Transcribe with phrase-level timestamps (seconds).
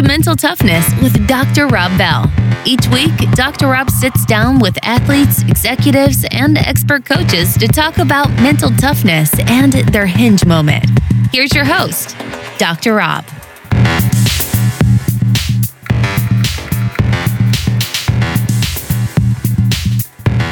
[0.00, 1.66] to Mental Toughness with Dr.
[1.66, 2.30] Rob Bell.
[2.64, 3.66] Each week, Dr.
[3.68, 9.72] Rob sits down with athletes, executives, and expert coaches to talk about mental toughness and
[9.72, 10.86] their hinge moment.
[11.32, 12.16] Here's your host,
[12.58, 12.94] Dr.
[12.94, 13.24] Rob.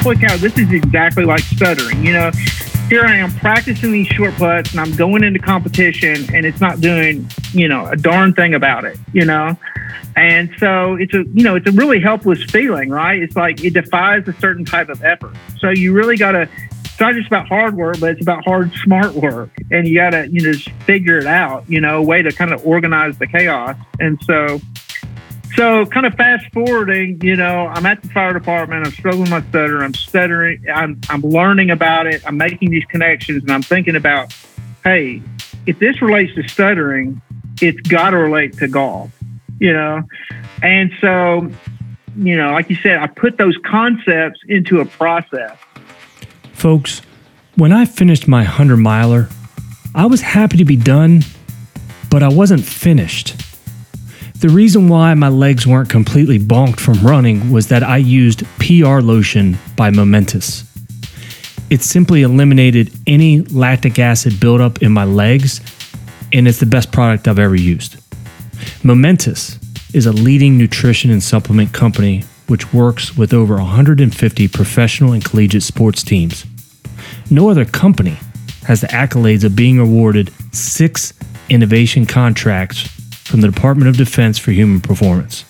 [0.03, 2.05] Holy cow, this is exactly like stuttering.
[2.05, 2.31] You know,
[2.89, 6.81] here I am practicing these short putts and I'm going into competition and it's not
[6.81, 9.57] doing, you know, a darn thing about it, you know?
[10.17, 13.23] And so it's a, you know, it's a really helpless feeling, right?
[13.23, 15.37] It's like it defies a certain type of effort.
[15.59, 16.49] So you really got to,
[16.85, 19.51] it's not just about hard work, but it's about hard, smart work.
[19.71, 22.33] And you got to, you know, just figure it out, you know, a way to
[22.33, 23.77] kind of organize the chaos.
[24.01, 24.61] And so,
[25.57, 28.87] so, kind of fast forwarding, you know, I'm at the fire department.
[28.87, 29.83] I'm struggling with my stutter.
[29.83, 30.65] I'm stuttering.
[30.73, 32.23] I'm, I'm learning about it.
[32.27, 34.35] I'm making these connections, and I'm thinking about,
[34.85, 35.23] hey,
[35.67, 37.21] if this relates to stuttering,
[37.61, 39.11] it's got to relate to golf,
[39.59, 40.03] you know.
[40.63, 41.51] And so,
[42.17, 45.57] you know, like you said, I put those concepts into a process.
[46.53, 47.03] Folks,
[47.57, 49.29] when I finished my 100 miler,
[49.95, 51.23] I was happy to be done,
[52.11, 53.48] but I wasn't finished.
[54.41, 59.01] The reason why my legs weren't completely bonked from running was that I used PR
[59.01, 60.63] lotion by Momentous.
[61.71, 65.61] It simply eliminated any lactic acid buildup in my legs,
[66.33, 67.97] and it's the best product I've ever used.
[68.85, 69.59] Momentous
[69.93, 75.65] is a leading nutrition and supplement company which works with over 150 professional and collegiate
[75.65, 76.47] sports teams.
[77.29, 78.17] No other company
[78.67, 81.13] has the accolades of being awarded six
[81.49, 82.98] innovation contracts
[83.29, 85.45] from the Department of Defense for Human Performance.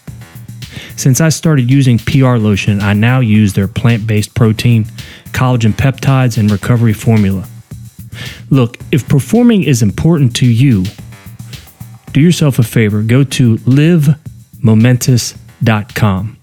[0.97, 4.85] Since I started using PR Lotion, I now use their plant based protein,
[5.27, 7.47] collagen peptides, and recovery formula.
[8.51, 10.85] Look, if performing is important to you,
[12.13, 16.35] do yourself a favor go to livemomentous.com.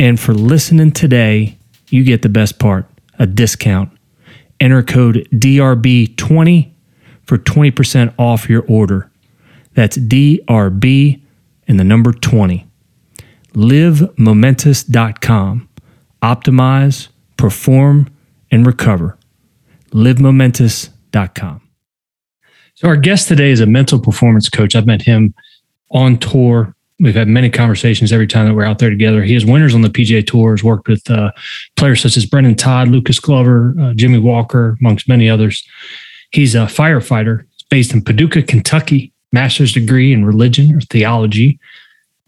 [0.00, 1.58] And for listening today,
[1.90, 2.86] you get the best part
[3.18, 3.90] a discount.
[4.60, 6.70] Enter code DRB20
[7.24, 9.10] for 20% off your order.
[9.78, 11.22] That's DRB
[11.68, 12.66] and the number 20.
[13.52, 15.68] LiveMomentous.com.
[16.20, 18.10] Optimize, perform,
[18.50, 19.16] and recover.
[19.90, 21.60] LiveMomentous.com.
[22.74, 24.74] So, our guest today is a mental performance coach.
[24.74, 25.32] I've met him
[25.92, 26.74] on tour.
[26.98, 29.22] We've had many conversations every time that we're out there together.
[29.22, 31.30] He has winners on the PGA Tours, worked with uh,
[31.76, 35.64] players such as Brendon Todd, Lucas Glover, uh, Jimmy Walker, amongst many others.
[36.32, 37.44] He's a firefighter.
[37.70, 41.58] Based in Paducah, Kentucky master's degree in religion or theology.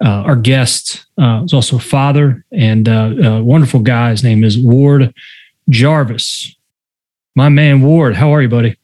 [0.03, 4.11] Uh, our guest uh, is also a father and uh, a wonderful guy.
[4.11, 5.15] His name is Ward
[5.69, 6.57] Jarvis.
[7.35, 8.77] My man, Ward, how are you, buddy?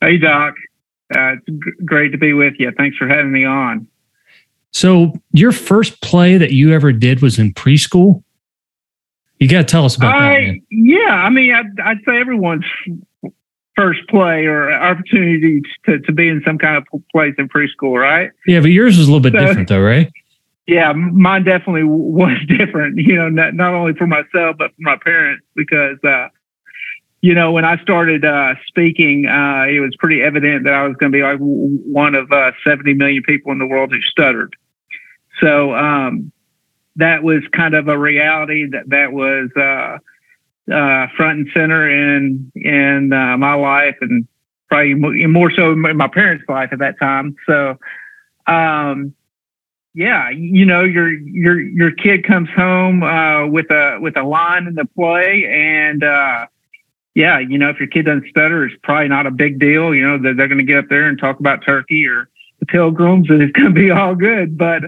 [0.00, 0.54] Hey, Doc.
[1.14, 2.72] Uh, it's g- great to be with you.
[2.76, 3.86] Thanks for having me on.
[4.72, 8.22] So, your first play that you ever did was in preschool?
[9.38, 10.40] You got to tell us about I, that.
[10.40, 10.62] Man.
[10.70, 12.64] Yeah, I mean, I'd, I'd say everyone's
[13.76, 18.30] first play or opportunity to, to be in some kind of place in preschool, right?
[18.46, 20.10] Yeah, but yours was a little bit so, different though, right?
[20.66, 24.96] Yeah, mine definitely was different, you know, not, not only for myself, but for my
[24.96, 26.28] parents, because, uh,
[27.20, 30.96] you know, when I started uh, speaking, uh, it was pretty evident that I was
[30.96, 34.54] going to be like one of uh, 70 million people in the world who stuttered.
[35.40, 36.32] So um,
[36.96, 39.50] that was kind of a reality that that was
[40.72, 44.26] uh, front and center in in uh, my life and
[44.68, 44.94] probably
[45.26, 47.36] more so in my parents' life at that time.
[47.46, 47.78] So,
[48.46, 49.14] um,
[49.94, 54.66] yeah, you know, your your your kid comes home uh, with a with a line
[54.66, 56.46] in the play, and uh,
[57.14, 59.94] yeah, you know, if your kid doesn't stutter, it's probably not a big deal.
[59.94, 62.28] You know, they're, they're going to get up there and talk about turkey or
[62.60, 64.58] the pilgrims, and it's going to be all good.
[64.58, 64.82] But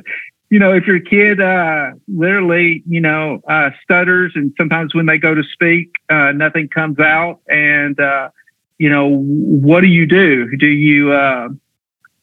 [0.50, 5.19] you know, if your kid uh, literally, you know, uh, stutters and sometimes when they
[5.19, 8.31] go to speak, uh, nothing comes out, and uh,
[8.78, 10.56] you know, what do you do?
[10.56, 11.49] Do you, uh,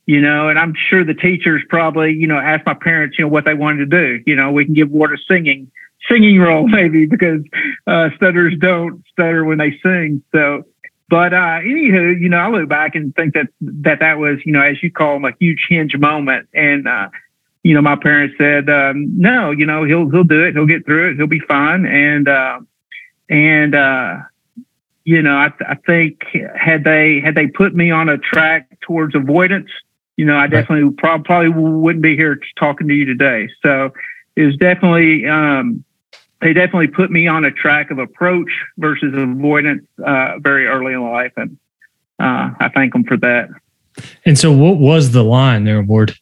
[0.06, 3.30] you know, and I'm sure the teachers probably, you know, ask my parents, you know,
[3.30, 4.24] what they wanted to do.
[4.26, 5.72] You know, we can give a singing
[6.10, 7.42] singing role maybe because
[7.88, 10.24] uh, stutters don't stutter when they sing.
[10.32, 10.64] So,
[11.10, 14.52] but uh, anywho, you know, I look back and think that that that was, you
[14.52, 17.10] know, as you call them, a huge hinge moment, and uh,
[17.66, 20.54] you know, my parents said, um, no, you know, he'll, he'll do it.
[20.54, 21.16] He'll get through it.
[21.16, 21.88] He'll be fine.
[21.88, 22.60] And, uh,
[23.28, 24.18] and, uh,
[25.04, 26.22] you know, I, I think
[26.56, 29.72] had they, had they put me on a track towards avoidance,
[30.16, 33.50] you know, I definitely prob- probably wouldn't be here talking to you today.
[33.64, 33.92] So
[34.36, 35.84] it was definitely, um,
[36.42, 41.02] they definitely put me on a track of approach versus avoidance, uh, very early in
[41.02, 41.34] life.
[41.36, 41.58] And,
[42.20, 43.50] uh, I thank them for that.
[44.24, 46.16] And so what was the line there, Ward?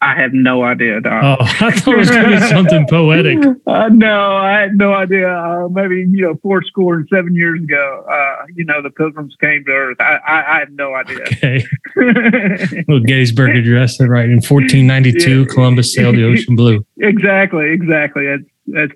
[0.00, 1.22] I have no idea, Doc.
[1.40, 3.38] Oh, I thought it was going to be something poetic.
[3.68, 5.28] Uh, no, I had no idea.
[5.28, 9.36] Uh, maybe you know, four score and seven years ago, uh, you know, the Pilgrims
[9.40, 9.98] came to Earth.
[10.00, 11.20] I, I, I have no idea.
[11.22, 11.64] Okay.
[11.96, 14.24] Little Gettysburg Address, right?
[14.24, 15.46] In 1492, yeah.
[15.46, 16.84] Columbus sailed the ocean blue.
[16.98, 18.26] Exactly, exactly.
[18.26, 18.92] That's that's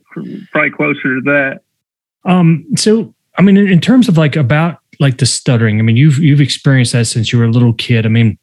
[0.50, 1.60] probably closer to that.
[2.24, 2.64] Um.
[2.76, 6.18] So, I mean, in, in terms of like about like the stuttering, I mean, you've
[6.18, 8.06] you've experienced that since you were a little kid.
[8.06, 8.38] I mean,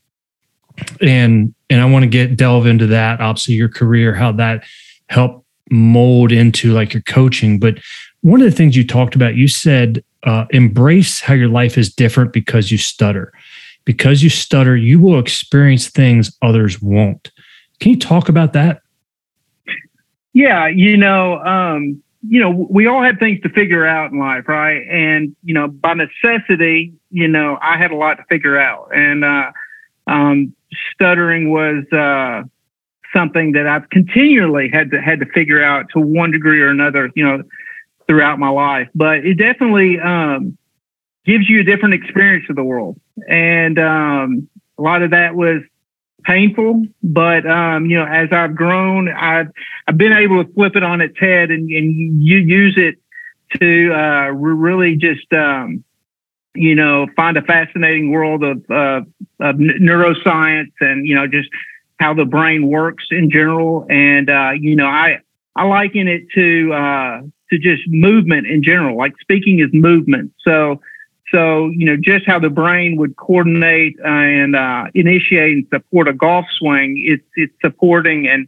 [1.01, 3.21] and and I want to get delve into that.
[3.21, 4.63] Obviously, your career, how that
[5.07, 7.59] helped mold into like your coaching.
[7.59, 7.79] But
[8.21, 11.93] one of the things you talked about, you said uh, embrace how your life is
[11.93, 13.31] different because you stutter.
[13.85, 17.31] Because you stutter, you will experience things others won't.
[17.79, 18.81] Can you talk about that?
[20.33, 24.47] Yeah, you know, um, you know, we all have things to figure out in life,
[24.47, 24.85] right?
[24.89, 29.23] And you know, by necessity, you know, I had a lot to figure out, and
[29.23, 29.51] uh,
[30.05, 30.53] um,
[30.93, 32.43] stuttering was uh,
[33.13, 37.09] something that I've continually had to had to figure out to one degree or another,
[37.15, 37.43] you know,
[38.07, 38.87] throughout my life.
[38.95, 40.57] But it definitely um,
[41.25, 45.61] gives you a different experience of the world, and um, a lot of that was
[46.23, 46.85] painful.
[47.03, 49.47] But um, you know, as I've grown, I've
[49.87, 52.95] I've been able to flip it on its head and, and you use it
[53.59, 55.83] to uh, really just um,
[56.55, 59.01] you know, find a fascinating world of, uh,
[59.39, 61.49] of neuroscience and, you know, just
[61.99, 63.85] how the brain works in general.
[63.89, 65.19] And, uh, you know, I,
[65.55, 70.33] I liken it to, uh, to just movement in general, like speaking is movement.
[70.43, 70.81] So,
[71.31, 76.13] so, you know, just how the brain would coordinate and, uh, initiate and support a
[76.13, 78.47] golf swing, it's, it's supporting and,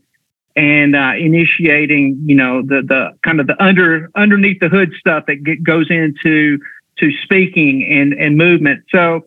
[0.55, 5.25] and uh, initiating, you know, the the kind of the under underneath the hood stuff
[5.27, 6.59] that get, goes into
[7.01, 8.85] to speaking and, and movement.
[8.89, 9.25] So,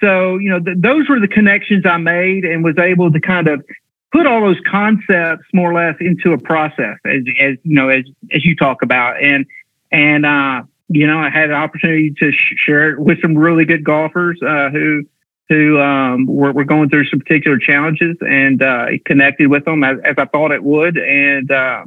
[0.00, 3.48] so, you know, th- those were the connections I made and was able to kind
[3.48, 3.64] of
[4.12, 8.04] put all those concepts more or less into a process as, as you know, as,
[8.32, 9.22] as you talk about.
[9.22, 9.44] And,
[9.90, 13.66] and, uh, you know, I had an opportunity to sh- share it with some really
[13.66, 15.04] good golfers, uh, who,
[15.50, 19.98] who, um, were, were going through some particular challenges and, uh, connected with them as,
[20.04, 20.96] as I thought it would.
[20.96, 21.84] And, uh,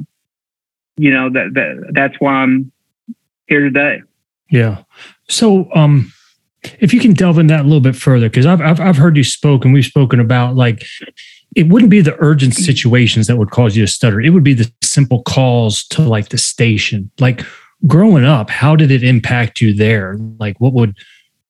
[0.96, 2.70] you know, that, that, that's why I'm
[3.46, 4.02] here today.
[4.50, 4.82] Yeah.
[5.28, 6.12] So, um,
[6.78, 9.16] if you can delve in that a little bit further, because I've, I've, I've heard
[9.16, 10.84] you spoke and we've spoken about like
[11.56, 14.20] it wouldn't be the urgent situations that would cause you to stutter.
[14.20, 17.10] It would be the simple calls to like the station.
[17.18, 17.44] Like
[17.86, 20.16] growing up, how did it impact you there?
[20.38, 20.96] Like what would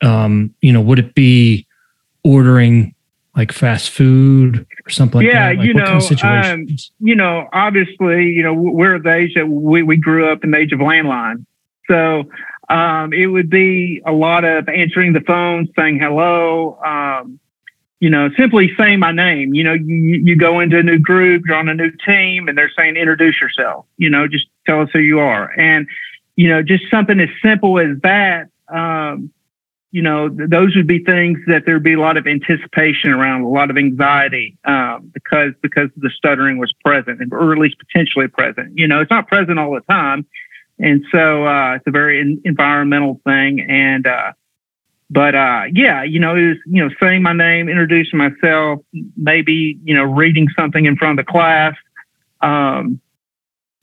[0.03, 1.67] um, you know, would it be
[2.25, 2.95] ordering
[3.37, 5.59] like fast food or something like yeah, that?
[5.59, 9.49] Like you know, kind of um, you know, obviously, you know, we're the age that
[9.49, 11.47] we, we grew up in the age of landline.
[11.89, 12.25] So
[12.69, 17.39] um, it would be a lot of answering the phone, saying hello, um,
[18.01, 19.55] you know, simply saying my name.
[19.55, 22.59] You know, you, you go into a new group, you're on a new team, and
[22.59, 25.53] they're saying, introduce yourself, you know, just tell us who you are.
[25.59, 25.87] And,
[26.37, 29.31] you know, just something as simple as that, um,
[29.93, 33.43] you know, th- those would be things that there'd be a lot of anticipation around,
[33.43, 38.27] a lot of anxiety, um, because because the stuttering was present, or at least potentially
[38.27, 38.77] present.
[38.77, 40.27] You know, it's not present all the time,
[40.83, 43.61] and so uh, it's a very in- environmental thing.
[43.61, 44.33] And uh,
[45.09, 48.81] but uh, yeah, you know, it was you know saying my name, introducing myself,
[49.17, 51.75] maybe you know reading something in front of the class,
[52.41, 53.01] um,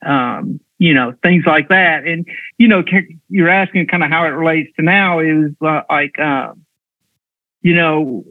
[0.06, 2.06] um, you know things like that.
[2.06, 2.28] And
[2.58, 2.84] you know,
[3.30, 6.54] you're asking kind of how it relates to now is uh, like uh,
[7.62, 8.26] you know.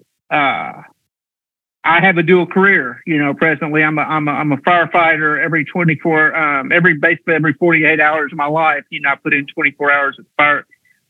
[1.84, 3.02] I have a dual career.
[3.06, 5.42] You know, presently I'm a I'm a, I'm a firefighter.
[5.42, 9.32] Every 24, um, every basically every 48 hours of my life, you know, I put
[9.32, 10.66] in 24 hours at the fire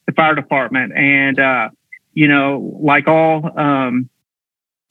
[0.07, 1.71] the fire department, and uh,
[2.13, 4.09] you know, like all um,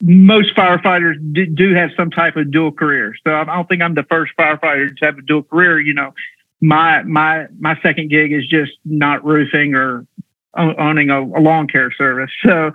[0.00, 3.14] most firefighters do, do, have some type of dual career.
[3.24, 5.80] So I don't think I'm the first firefighter to have a dual career.
[5.80, 6.14] You know,
[6.60, 10.06] my my my second gig is just not roofing or
[10.56, 12.30] owning a, a lawn care service.
[12.44, 12.72] So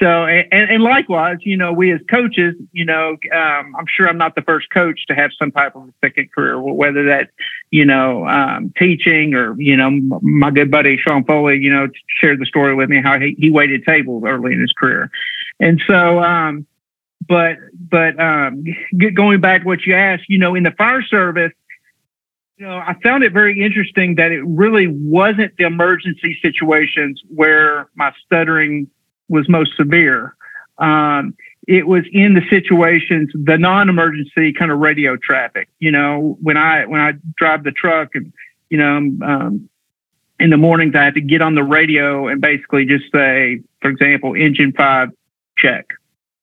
[0.00, 4.18] so, and, and likewise, you know, we as coaches, you know, um, I'm sure I'm
[4.18, 7.30] not the first coach to have some type of a second career, whether that,
[7.70, 12.40] you know, um, teaching or, you know, my good buddy Sean Foley, you know, shared
[12.40, 15.10] the story with me how he, he waited tables early in his career.
[15.60, 16.66] And so, um,
[17.28, 17.58] but,
[17.88, 18.64] but, um,
[19.14, 21.52] going back to what you asked, you know, in the fire service,
[22.56, 27.88] you know, I found it very interesting that it really wasn't the emergency situations where
[27.94, 28.88] my stuttering
[29.28, 30.36] was most severe.
[30.78, 31.34] Um,
[31.66, 35.68] it was in the situations, the non-emergency kind of radio traffic.
[35.78, 38.32] You know, when I when I drive the truck and
[38.70, 39.68] you know um,
[40.38, 43.90] in the mornings I had to get on the radio and basically just say, for
[43.90, 45.10] example, engine five
[45.56, 45.86] check,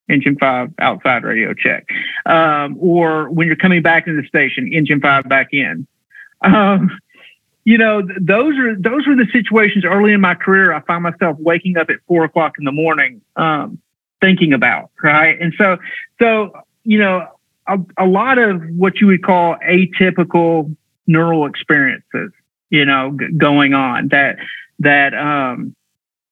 [0.10, 1.88] engine five outside radio check.
[2.26, 5.88] Um, or when you're coming back into the station, engine five back in.
[6.42, 6.90] Um,
[7.64, 10.74] you know, th- those are those were the situations early in my career.
[10.74, 13.80] I find myself waking up at four o'clock in the morning, um,
[14.20, 15.40] thinking about right.
[15.40, 15.78] And so,
[16.20, 16.52] so
[16.84, 17.28] you know,
[17.68, 20.76] a, a lot of what you would call atypical
[21.08, 22.32] neural experiences,
[22.70, 24.38] you know, g- going on that
[24.80, 25.76] that um,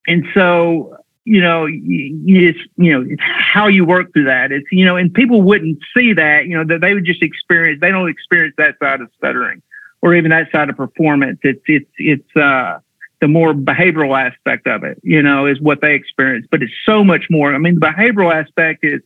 [0.07, 4.51] and so you know, it's you know, it's how you work through that.
[4.51, 6.47] It's you know, and people wouldn't see that.
[6.47, 7.81] You know, that they would just experience.
[7.81, 9.61] They don't experience that side of stuttering,
[10.01, 11.39] or even that side of performance.
[11.43, 12.79] It's it's it's uh,
[13.21, 14.99] the more behavioral aspect of it.
[15.03, 16.47] You know, is what they experience.
[16.49, 17.53] But it's so much more.
[17.53, 19.01] I mean, the behavioral aspect is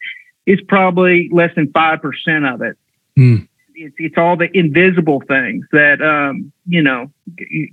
[0.46, 2.78] is probably less than five percent of it.
[3.18, 3.48] Mm.
[3.76, 7.12] It's it's all the invisible things that um, you know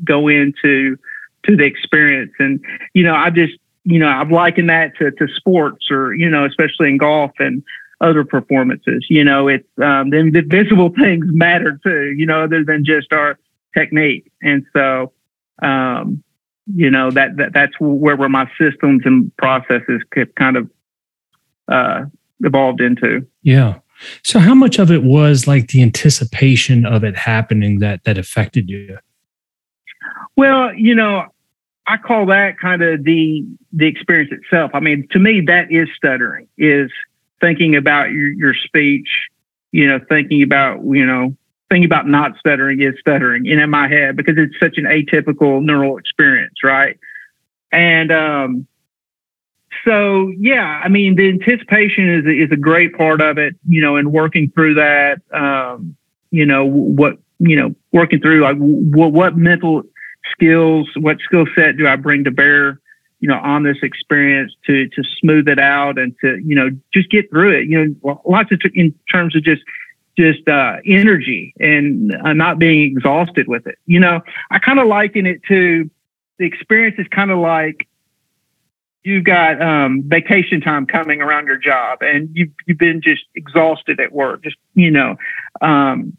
[0.04, 0.96] go into
[1.44, 2.32] to the experience.
[2.38, 2.60] And
[2.94, 6.44] you know, I just you know, I've likened that to, to sports or, you know,
[6.44, 7.62] especially in golf and
[8.00, 9.06] other performances.
[9.08, 13.12] You know, it's um, the, the visible things matter too, you know, other than just
[13.12, 13.38] our
[13.76, 14.30] technique.
[14.42, 15.12] And so,
[15.62, 16.22] um,
[16.72, 20.02] you know, that, that that's where, where my systems and processes
[20.36, 20.70] kind of
[21.68, 22.04] uh,
[22.40, 23.26] evolved into.
[23.42, 23.78] Yeah.
[24.22, 28.70] So how much of it was like the anticipation of it happening that that affected
[28.70, 28.98] you?
[30.36, 31.26] Well, you know,
[31.86, 34.70] I call that kind of the the experience itself.
[34.74, 36.48] I mean, to me, that is stuttering.
[36.56, 36.90] Is
[37.40, 39.08] thinking about your, your speech,
[39.72, 41.36] you know, thinking about you know,
[41.70, 45.96] thinking about not stuttering is stuttering in my head because it's such an atypical neural
[45.98, 46.98] experience, right?
[47.72, 48.66] And um,
[49.84, 53.96] so, yeah, I mean, the anticipation is is a great part of it, you know,
[53.96, 55.96] and working through that, um,
[56.30, 59.82] you know, what you know, working through like what what mental
[60.32, 62.80] skills, what skill set do I bring to bear,
[63.20, 67.10] you know, on this experience to to smooth it out and to you know just
[67.10, 67.68] get through it.
[67.68, 69.62] You know, lots of t- in terms of just
[70.18, 73.78] just uh, energy and uh, not being exhausted with it.
[73.86, 75.90] You know, I kind of liken it to
[76.38, 77.86] the experience is kind of like
[79.02, 83.98] you've got um, vacation time coming around your job and you've, you've been just exhausted
[84.00, 85.16] at work, just, you know,
[85.62, 86.16] um,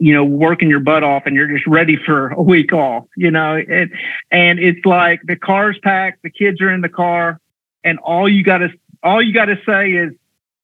[0.00, 3.30] you know, working your butt off and you're just ready for a week off, you
[3.30, 3.92] know, and,
[4.30, 7.38] and it's like the car's packed, the kids are in the car
[7.84, 8.70] and all you got to,
[9.02, 10.12] all you got to say is,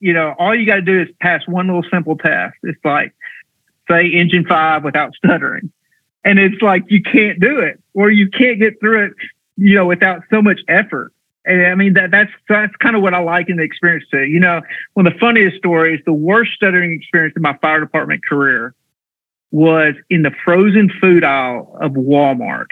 [0.00, 2.56] you know, all you got to do is pass one little simple test.
[2.62, 3.14] It's like,
[3.90, 5.70] say engine five without stuttering.
[6.24, 9.12] And it's like, you can't do it or you can't get through it,
[9.58, 11.12] you know, without so much effort.
[11.44, 14.24] And I mean, that that's, that's kind of what I like in the experience too.
[14.24, 14.62] You know,
[14.94, 18.74] one of the funniest stories, the worst stuttering experience in my fire department career
[19.50, 22.70] was in the frozen food aisle of Walmart.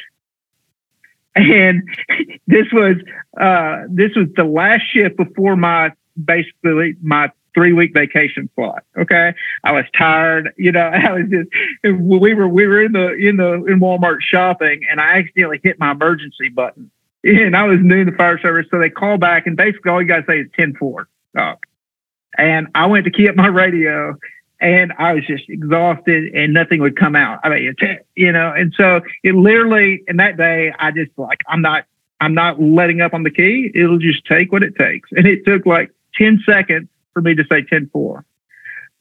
[1.34, 1.82] And
[2.46, 2.96] this was
[3.40, 8.84] uh, this was the last shift before my basically my three week vacation slot.
[8.96, 10.52] Okay, I was tired.
[10.56, 11.48] You know, I was just
[11.82, 15.78] we were we were in the in the in Walmart shopping, and I accidentally hit
[15.78, 16.90] my emergency button.
[17.26, 20.02] And I was new in the fire service, so they call back, and basically all
[20.02, 21.08] you got to say is 10 4.
[22.36, 24.14] And I went to key up my radio,
[24.60, 27.40] and I was just exhausted and nothing would come out.
[27.44, 27.74] I mean,
[28.14, 31.84] you know, and so it literally, in that day, I just like, I'm not,
[32.20, 33.70] I'm not letting up on the key.
[33.74, 35.10] It'll just take what it takes.
[35.12, 38.24] And it took like 10 seconds for me to say 10 4.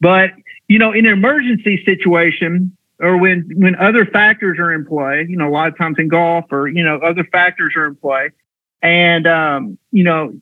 [0.01, 0.31] But,
[0.67, 5.37] you know, in an emergency situation or when, when other factors are in play, you
[5.37, 8.31] know, a lot of times in golf or, you know, other factors are in play
[8.81, 10.33] and, um, you know,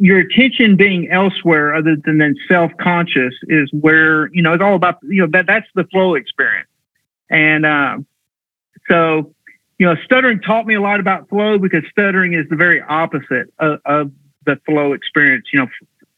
[0.00, 4.98] your attention being elsewhere other than then self-conscious is where you know it's all about
[5.02, 6.68] you know that that's the flow experience.
[7.28, 8.06] And um,
[8.88, 9.34] so
[9.78, 13.52] you know stuttering taught me a lot about flow because stuttering is the very opposite
[13.58, 14.10] of, of
[14.46, 15.68] the flow experience you know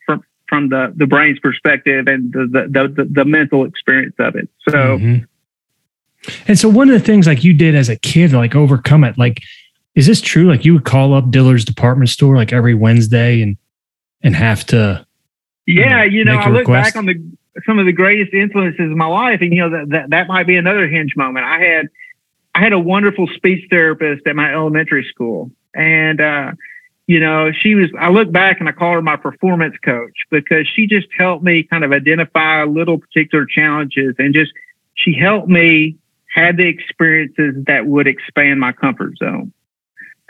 [0.07, 4.49] from from the the brain's perspective and the the the, the mental experience of it.
[4.69, 5.25] So mm-hmm.
[6.47, 9.19] and so one of the things like you did as a kid like overcome it
[9.19, 9.43] like
[9.97, 10.47] is this true?
[10.49, 13.57] Like you would call up dillard's department store like every wednesday and
[14.23, 15.07] and have to
[15.67, 16.95] yeah you know, you know i look request.
[16.95, 17.15] back on the
[17.67, 20.47] some of the greatest influences in my life and you know that, that that might
[20.47, 21.89] be another hinge moment i had
[22.55, 26.53] i had a wonderful speech therapist at my elementary school and uh
[27.07, 30.67] you know she was i look back and i call her my performance coach because
[30.67, 34.53] she just helped me kind of identify little particular challenges and just
[34.95, 35.97] she helped me
[36.35, 39.53] have the experiences that would expand my comfort zone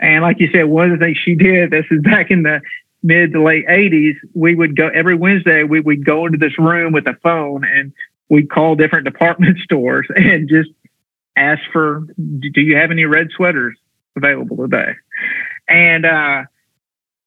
[0.02, 2.60] and like you said, one of the things she did, this is back in the
[3.02, 6.92] mid to late 80s, we would go every Wednesday, we would go into this room
[6.92, 7.92] with a phone and
[8.28, 10.70] we'd call different department stores and just
[11.36, 13.76] ask for, do you have any red sweaters
[14.16, 14.92] available today?
[15.68, 16.44] And, uh,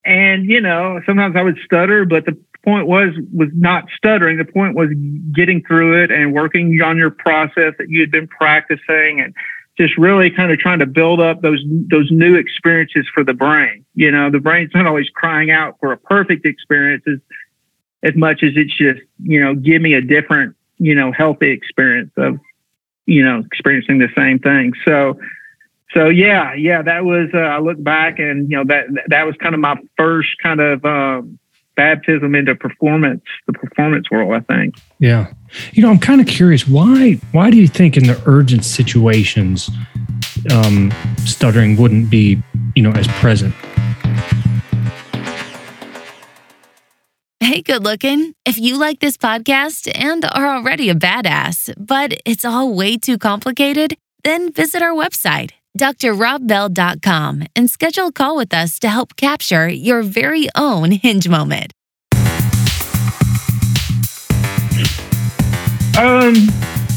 [0.05, 4.37] and you know, sometimes I would stutter, but the point was was not stuttering.
[4.37, 4.89] The point was
[5.33, 9.33] getting through it and working on your process that you had been practicing and
[9.77, 13.85] just really kind of trying to build up those those new experiences for the brain.
[13.93, 17.19] You know, the brain's not always crying out for a perfect experience as,
[18.03, 22.11] as much as it's just, you know, give me a different, you know, healthy experience
[22.17, 22.39] of,
[23.05, 24.73] you know, experiencing the same thing.
[24.85, 25.19] So
[25.95, 29.35] so yeah, yeah, that was uh, I look back and you know that that was
[29.37, 31.39] kind of my first kind of um,
[31.75, 34.33] baptism into performance, the performance world.
[34.33, 34.75] I think.
[34.99, 35.31] Yeah,
[35.73, 39.69] you know, I'm kind of curious why why do you think in the urgent situations,
[40.51, 40.91] um,
[41.25, 42.41] stuttering wouldn't be
[42.75, 43.53] you know as present?
[47.39, 48.33] Hey, good looking.
[48.45, 53.17] If you like this podcast and are already a badass, but it's all way too
[53.17, 59.67] complicated, then visit our website drrobbell.com and schedule a call with us to help capture
[59.67, 61.71] your very own hinge moment.
[65.97, 66.35] Um,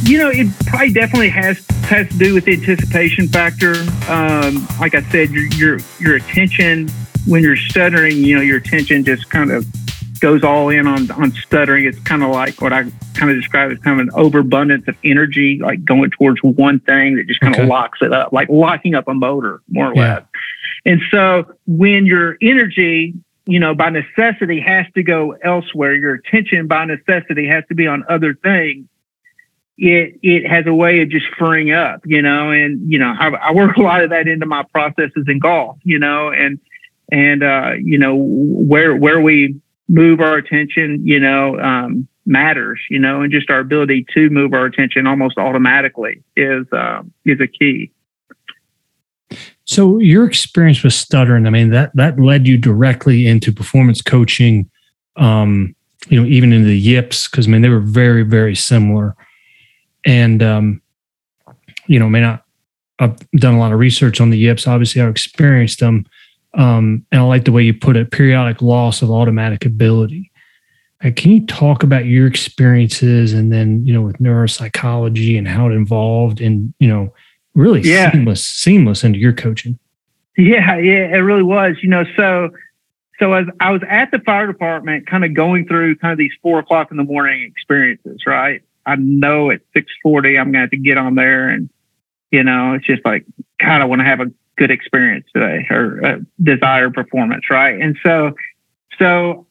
[0.03, 3.75] you know, it probably definitely has has to do with the anticipation factor.
[4.09, 6.89] Um, like I said, your your your attention
[7.27, 9.67] when you're stuttering, you know, your attention just kind of
[10.19, 11.85] goes all in on on stuttering.
[11.85, 12.85] It's kind of like what I
[13.15, 17.17] kind of describe as kind of an overabundance of energy, like going towards one thing
[17.17, 17.63] that just kind okay.
[17.63, 20.15] of locks it up, like locking up a motor, more or yeah.
[20.15, 20.25] less.
[20.85, 23.15] And so when your energy,
[23.47, 27.87] you know, by necessity has to go elsewhere, your attention by necessity has to be
[27.87, 28.87] on other things.
[29.77, 33.29] It it has a way of just freeing up, you know, and you know I,
[33.29, 36.59] I work a lot of that into my processes in golf, you know, and
[37.11, 42.99] and uh, you know where where we move our attention, you know, um, matters, you
[42.99, 47.47] know, and just our ability to move our attention almost automatically is uh, is a
[47.47, 47.91] key.
[49.65, 54.71] So your experience with stuttering, I mean, that that led you directly into performance coaching,
[55.17, 55.75] um,
[56.09, 59.17] you know, even into the yips, because I mean they were very, very similar.
[60.07, 60.83] And um,
[61.87, 62.41] you know, I mean, I,
[62.99, 64.67] I've done a lot of research on the yips.
[64.67, 66.07] Obviously, I've experienced them.
[66.59, 70.31] Um, and I like the way you put it periodic loss of automatic ability.
[71.01, 75.69] And can you talk about your experiences and then, you know, with neuropsychology and how
[75.69, 77.15] it involved in, you know,
[77.55, 78.11] really yeah.
[78.11, 79.79] seamless, seamless into your coaching?
[80.37, 81.77] Yeah, yeah, it really was.
[81.83, 82.51] You know, so
[83.21, 86.33] so as I was at the fire department, kind of going through kind of these
[86.43, 88.63] four o'clock in the morning experiences, right?
[88.85, 91.71] I know at six forty I'm gonna have to get on there and
[92.31, 93.25] you know, it's just like
[93.61, 94.27] kind of want to have a
[94.59, 97.81] good experience today or uh, desired performance, right?
[97.81, 98.33] And so,
[98.99, 99.47] so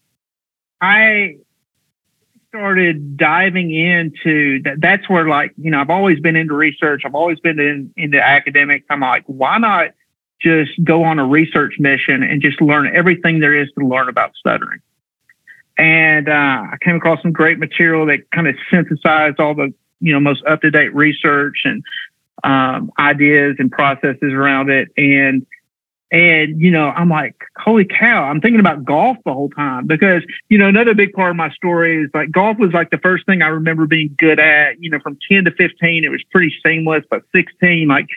[0.82, 1.38] I
[2.50, 4.80] started diving into that.
[4.80, 7.04] That's where, like, you know, I've always been into research.
[7.06, 8.86] I've always been in, into academics.
[8.90, 9.92] I'm like, why not
[10.42, 14.34] just go on a research mission and just learn everything there is to learn about
[14.36, 14.80] stuttering?
[15.78, 16.32] And uh,
[16.74, 20.44] I came across some great material that kind of synthesized all the, you know, most
[20.46, 21.84] up to date research and
[22.44, 24.90] um, ideas and processes around it.
[24.98, 25.46] And
[26.10, 28.24] and you know, I'm like, holy cow!
[28.24, 31.50] I'm thinking about golf the whole time because you know another big part of my
[31.52, 34.82] story is like golf was like the first thing I remember being good at.
[34.82, 38.08] You know, from 10 to 15, it was pretty seamless, but 16, like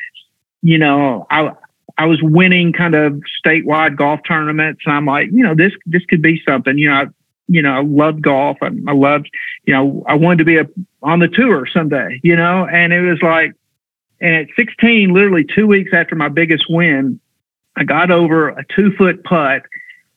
[0.63, 1.53] you know, I
[1.99, 6.05] I was winning kind of statewide golf tournaments, and I'm like, you know, this this
[6.07, 6.79] could be something.
[6.79, 7.07] You know, I,
[7.49, 8.59] you know, I loved golf.
[8.63, 9.29] I, I loved,
[9.65, 10.69] you know, I wanted to be a
[11.03, 12.21] on the tour someday.
[12.23, 13.55] You know, and it was like
[14.21, 17.21] and at 16, literally two weeks after my biggest win,
[17.77, 19.63] I got over a two foot putt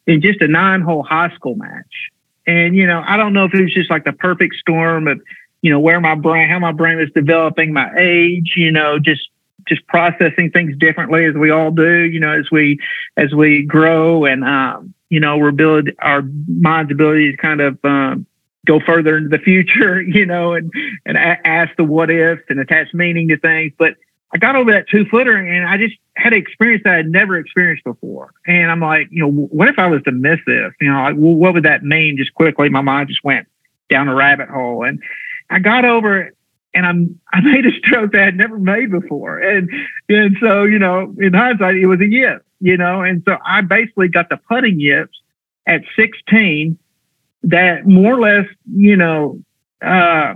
[0.05, 2.09] in just a nine hole high school match.
[2.45, 5.21] And, you know, I don't know if it was just like the perfect storm of,
[5.61, 9.29] you know, where my brain, how my brain was developing, my age, you know, just,
[9.65, 12.77] just processing things differently as we all do, you know, as we,
[13.15, 17.79] as we grow and, um, you know, we're build our mind's ability to kind of,
[17.85, 18.25] um,
[18.65, 20.71] go further into the future, you know, and
[21.05, 23.73] and ask the what ifs and attach meaning to things.
[23.77, 23.95] But
[24.33, 27.37] I got over that two footer and I just had an experience that I'd never
[27.37, 28.31] experienced before.
[28.47, 30.71] And I'm like, you know, what if I was to miss this?
[30.81, 32.17] You know, like, well, what would that mean?
[32.17, 33.47] Just quickly, my mind just went
[33.89, 34.83] down a rabbit hole.
[34.83, 35.01] And
[35.51, 36.35] I got over it
[36.73, 39.39] and I'm I made a stroke that I'd never made before.
[39.39, 39.69] And
[40.09, 43.61] and so, you know, in hindsight, it was a yip, you know, and so I
[43.61, 45.19] basically got the putting yips
[45.67, 46.77] at 16
[47.43, 49.41] that more or less, you know,
[49.81, 50.33] uh,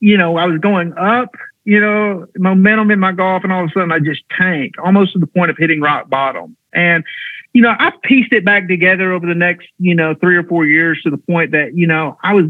[0.00, 1.34] you know, I was going up,
[1.64, 5.12] you know, momentum in my golf, and all of a sudden I just tanked almost
[5.12, 6.56] to the point of hitting rock bottom.
[6.72, 7.04] And,
[7.52, 10.66] you know, I pieced it back together over the next, you know, three or four
[10.66, 12.46] years to the point that, you know, I was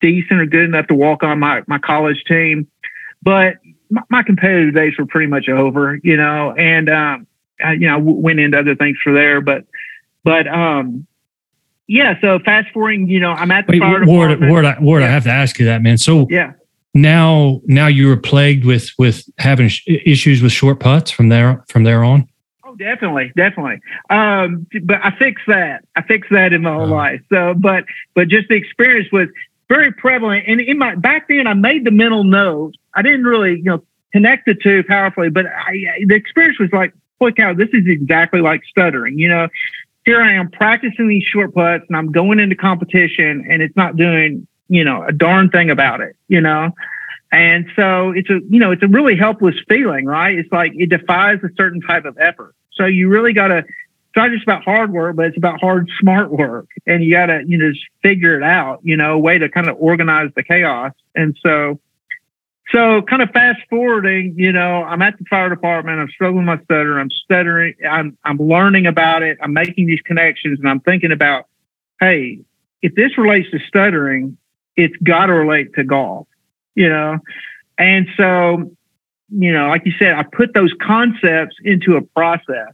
[0.00, 2.66] decent or good enough to walk on my, my college team.
[3.22, 3.56] But
[3.90, 7.26] my, my competitive days were pretty much over, you know, and, um,
[7.62, 9.64] I, you know, I went into other things for there, but,
[10.24, 11.06] but, um,
[11.92, 14.50] yeah, so fast forwarding, you know, I'm at the Wait, fire Ward, department.
[14.50, 15.98] Ward, I, Ward, I have to ask you that, man.
[15.98, 16.52] So yeah.
[16.94, 21.62] now, now you were plagued with with having sh- issues with short putts from there
[21.68, 22.26] from there on.
[22.64, 23.80] Oh, definitely, definitely.
[24.08, 25.84] Um, but I fixed that.
[25.94, 26.96] I fixed that in my whole Oh.
[27.04, 27.20] life.
[27.30, 29.28] So, but but just the experience was
[29.68, 30.44] very prevalent.
[30.46, 32.74] And in my back then, I made the mental note.
[32.94, 36.94] I didn't really, you know, connect the two powerfully, but I, the experience was like,
[37.18, 39.18] holy cow, this is exactly like stuttering.
[39.18, 39.48] You know,
[40.04, 43.96] here I am practicing these short putts, and I'm going into competition, and it's not
[43.96, 46.16] doing, you know, a darn thing about it.
[46.28, 46.72] You know.
[47.32, 50.38] And so it's a, you know, it's a really helpless feeling, right?
[50.38, 52.54] It's like it defies a certain type of effort.
[52.72, 55.90] So you really got to, it's not just about hard work, but it's about hard,
[55.98, 56.66] smart work.
[56.86, 59.48] And you got to, you know, just figure it out, you know, a way to
[59.48, 60.92] kind of organize the chaos.
[61.14, 61.80] And so,
[62.70, 65.98] so kind of fast forwarding, you know, I'm at the fire department.
[65.98, 66.98] I'm struggling with my stutter.
[66.98, 67.74] I'm stuttering.
[67.88, 69.38] I'm, I'm learning about it.
[69.42, 71.46] I'm making these connections and I'm thinking about,
[72.00, 72.40] hey,
[72.80, 74.36] if this relates to stuttering,
[74.76, 76.26] it's got to relate to golf,
[76.74, 77.18] you know?
[77.78, 78.70] And so,
[79.28, 82.72] you know, like you said, I put those concepts into a process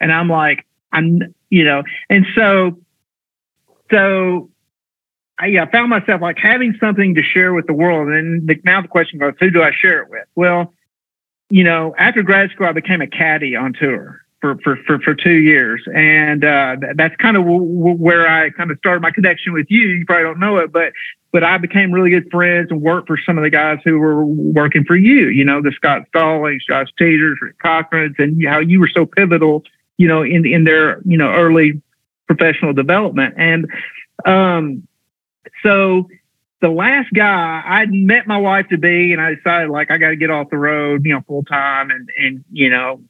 [0.00, 2.78] and I'm like, I'm, you know, and so,
[3.90, 4.50] so
[5.38, 8.08] I, yeah, I found myself like having something to share with the world.
[8.08, 10.24] And the, now the question goes, who do I share it with?
[10.34, 10.72] Well,
[11.50, 15.14] you know, after grad school, I became a caddy on tour for, for, for, for
[15.14, 15.82] two years.
[15.94, 19.66] And uh, that's kind of w- w- where I kind of started my connection with
[19.68, 19.86] you.
[19.88, 20.92] You probably don't know it, but
[21.32, 24.24] but I became really good friends and worked for some of the guys who were
[24.24, 28.80] working for you, you know, the Scott Stallings, Josh Teaters, Rick Cochran's, and how you
[28.80, 29.62] were so pivotal,
[29.98, 31.82] you know, in, in their, you know, early
[32.26, 33.34] professional development.
[33.36, 33.66] And
[34.24, 34.88] um,
[35.62, 36.08] so
[36.60, 40.08] the last guy I'd met my wife to be, and I decided like, I got
[40.08, 43.00] to get off the road, you know, full time and, and, you know,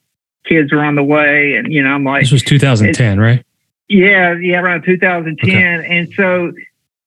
[0.45, 1.55] kids are on the way.
[1.55, 3.45] And, you know, I'm like, This was 2010, right?
[3.89, 5.85] yeah, yeah, around 2010.
[5.85, 6.53] And so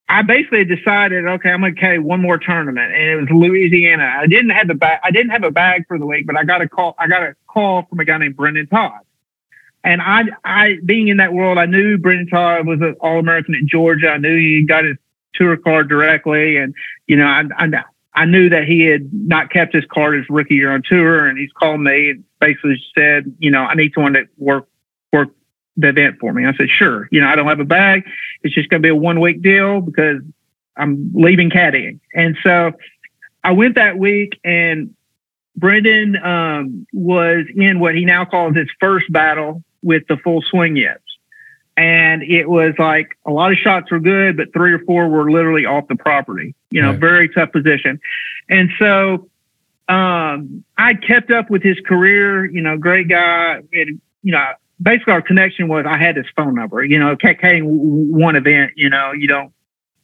[0.08, 4.15] I basically decided, okay, I'm going to carry one more tournament, and it was Louisiana.
[4.20, 5.00] I didn't have the bag.
[5.04, 6.96] I didn't have a bag for the week, but I got a call.
[6.98, 9.02] I got a call from a guy named Brendon Todd,
[9.84, 13.54] and I, I being in that world, I knew Brendon Todd was an All American
[13.54, 14.10] at Georgia.
[14.10, 14.98] I knew he got his
[15.34, 16.74] tour card directly, and
[17.08, 17.70] you know, I, I,
[18.13, 21.38] I knew that he had not kept his card his rookie year on tour, and
[21.38, 24.68] he's called me and basically said, you know, I need someone to work
[25.13, 25.30] work
[25.78, 26.46] the event for me.
[26.46, 27.08] I said, sure.
[27.12, 28.04] You know, I don't have a bag.
[28.44, 30.22] It's just going to be a one week deal because
[30.76, 32.00] I'm leaving caddying.
[32.13, 32.74] And so
[33.44, 34.94] I went that week and
[35.56, 40.76] Brendon um, was in what he now calls his first battle with the full swing
[40.76, 41.02] yips.
[41.80, 45.32] And it was like a lot of shots were good, but three or four were
[45.32, 47.00] literally off the property, you know, Right.
[47.00, 48.02] very tough position.
[48.50, 49.30] And so
[49.88, 53.62] um, I kept up with his career, you know, great guy.
[53.72, 54.46] And, you know,
[54.82, 56.84] basically our connection was I had his phone number.
[56.84, 59.54] You know, caddying one event, you know, you don't,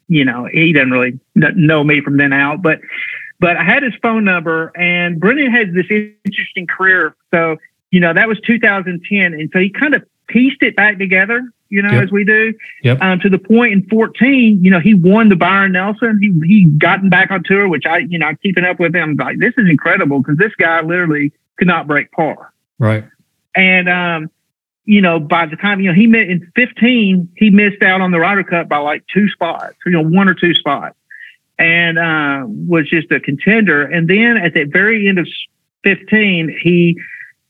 [0.07, 2.79] you know, he didn't really know me from then out, but
[3.39, 5.87] but I had his phone number, and Brendon had this
[6.23, 7.15] interesting career.
[7.31, 7.57] So
[7.91, 11.49] you know, that was 2010, and so he kind of pieced it back together.
[11.69, 12.03] You know, Yep.
[12.03, 12.97] as we do, Yep.
[13.01, 16.19] um, to the point in 14, you know, he won the Byron Nelson.
[16.21, 19.15] He he gotten back on tour, which I, you know, I'm keeping up with him.
[19.15, 22.53] Like this is incredible because this guy literally could not break par.
[22.77, 23.03] Right.
[23.55, 24.29] And um,
[24.85, 28.11] you know, by the time you know he met in 15, he missed out on
[28.11, 30.95] the Ryder Cup by like two spots, you know, one or two spots,
[31.57, 33.83] and uh, was just a contender.
[33.83, 35.27] And then at the very end of
[35.83, 36.99] 15, he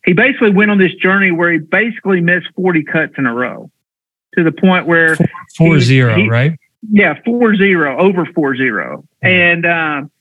[0.05, 3.69] he basically went on this journey where he basically missed 40 cuts in a row,
[4.37, 5.15] to the point where
[5.57, 6.53] Four He- zero, he- right?
[6.91, 10.11] yeah, four zero over four zero, and um,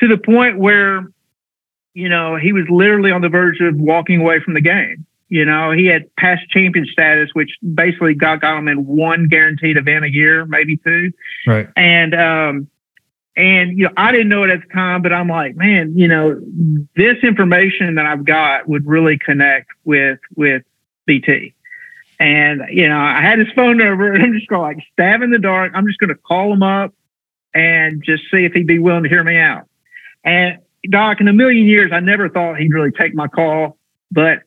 [0.00, 1.06] to the point where
[1.94, 5.06] you know he was literally on the verge of walking away from the game.
[5.28, 9.78] You know, he had past champion status, which basically got, got him in one guaranteed
[9.78, 11.10] event a year, maybe two.
[11.46, 11.68] Right.
[11.74, 12.68] And um,
[13.34, 16.06] and you know, I didn't know it at the time, but I'm like, man, you
[16.06, 16.38] know,
[16.96, 20.64] this information that I've got would really connect with with
[21.06, 21.54] BT.
[22.22, 25.22] And you know, I had his phone number, and I'm just going to like stab
[25.22, 25.72] in the dark.
[25.74, 26.94] I'm just going to call him up
[27.52, 29.66] and just see if he'd be willing to hear me out.
[30.22, 30.58] And
[30.88, 33.76] Doc, in a million years, I never thought he'd really take my call.
[34.12, 34.42] But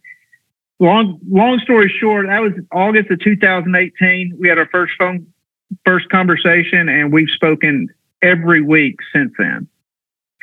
[0.80, 4.38] long, long story short, that was August of 2018.
[4.40, 5.28] We had our first phone,
[5.84, 7.90] first conversation, and we've spoken
[8.22, 9.68] every week since then.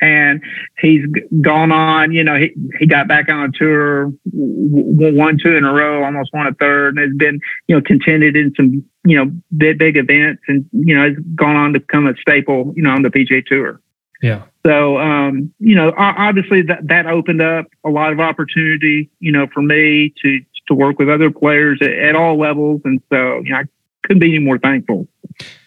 [0.01, 0.41] And
[0.79, 1.05] he's
[1.41, 5.71] gone on, you know, he, he got back on a tour, won two in a
[5.71, 9.31] row, almost won a third, and has been, you know, contended in some, you know,
[9.55, 12.89] big, big events and, you know, has gone on to become a staple, you know,
[12.89, 13.79] on the PGA Tour.
[14.21, 14.43] Yeah.
[14.65, 19.47] So, um, you know, obviously that, that opened up a lot of opportunity, you know,
[19.53, 22.81] for me to, to work with other players at, at all levels.
[22.85, 23.63] And so, you know, I
[24.03, 25.07] couldn't be any more thankful.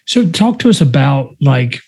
[0.07, 1.81] So talk to us about like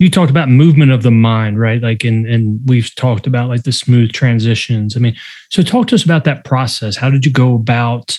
[0.00, 1.80] you talked about movement of the mind, right?
[1.80, 4.96] Like and and we've talked about like the smooth transitions.
[4.96, 5.14] I mean,
[5.50, 6.96] so talk to us about that process.
[6.96, 8.18] How did you go about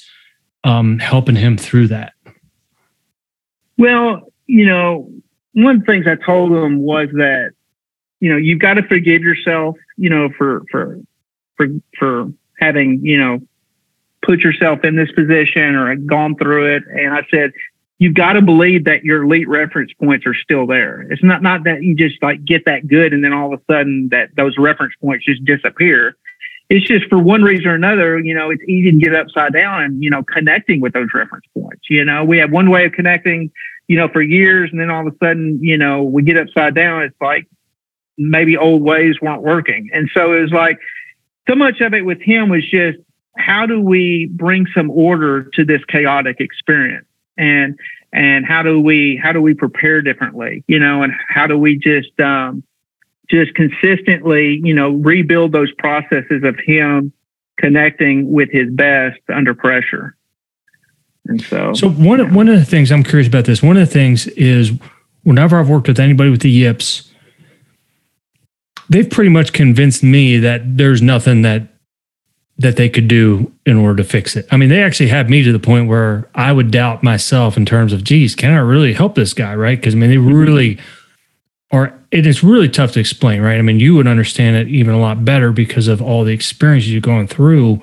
[0.63, 2.13] um, helping him through that?
[3.77, 5.11] Well, you know,
[5.53, 7.53] one of the things I told him was that,
[8.19, 10.99] you know, you've got to forgive yourself, you know, for for
[11.57, 11.67] for
[11.97, 13.39] for having, you know,
[14.21, 16.83] put yourself in this position or gone through it.
[16.93, 17.53] And I said,
[18.01, 21.05] you've got to believe that your elite reference points are still there.
[21.11, 23.63] It's not not that you just like get that good and then all of a
[23.71, 26.17] sudden that those reference points just disappear.
[26.71, 29.83] It's just for one reason or another, you know, it's easy to get upside down
[29.83, 31.83] and, you know, connecting with those reference points.
[31.91, 33.51] You know, we have one way of connecting,
[33.87, 36.73] you know, for years and then all of a sudden, you know, we get upside
[36.73, 37.03] down.
[37.03, 37.47] It's like
[38.17, 39.91] maybe old ways weren't working.
[39.93, 40.79] And so it was like
[41.47, 42.97] so much of it with him was just
[43.37, 47.05] how do we bring some order to this chaotic experience
[47.41, 47.77] and
[48.13, 51.77] and how do we how do we prepare differently you know and how do we
[51.77, 52.63] just um
[53.29, 57.11] just consistently you know rebuild those processes of him
[57.57, 60.15] connecting with his best under pressure.
[61.27, 63.87] And so so one of, one of the things i'm curious about this one of
[63.87, 64.71] the things is
[65.23, 67.11] whenever i've worked with anybody with the yips
[68.89, 71.70] they've pretty much convinced me that there's nothing that
[72.61, 74.47] that they could do in order to fix it.
[74.51, 77.65] I mean, they actually had me to the point where I would doubt myself in
[77.65, 79.55] terms of, geez, can I really help this guy?
[79.55, 79.79] Right.
[79.79, 80.33] Because I mean, they mm-hmm.
[80.33, 80.79] really
[81.71, 83.57] are, it is really tough to explain, right?
[83.57, 86.91] I mean, you would understand it even a lot better because of all the experiences
[86.91, 87.81] you've gone through.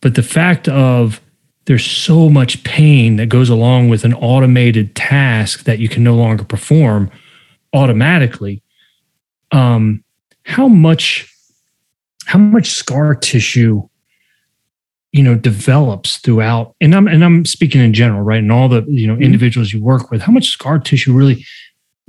[0.00, 1.20] But the fact of
[1.64, 6.14] there's so much pain that goes along with an automated task that you can no
[6.14, 7.10] longer perform
[7.72, 8.62] automatically.
[9.52, 10.04] Um,
[10.44, 11.32] how much
[12.30, 13.82] how much scar tissue
[15.10, 18.84] you know develops throughout and i'm and i'm speaking in general right and all the
[18.88, 19.24] you know mm-hmm.
[19.24, 21.44] individuals you work with how much scar tissue really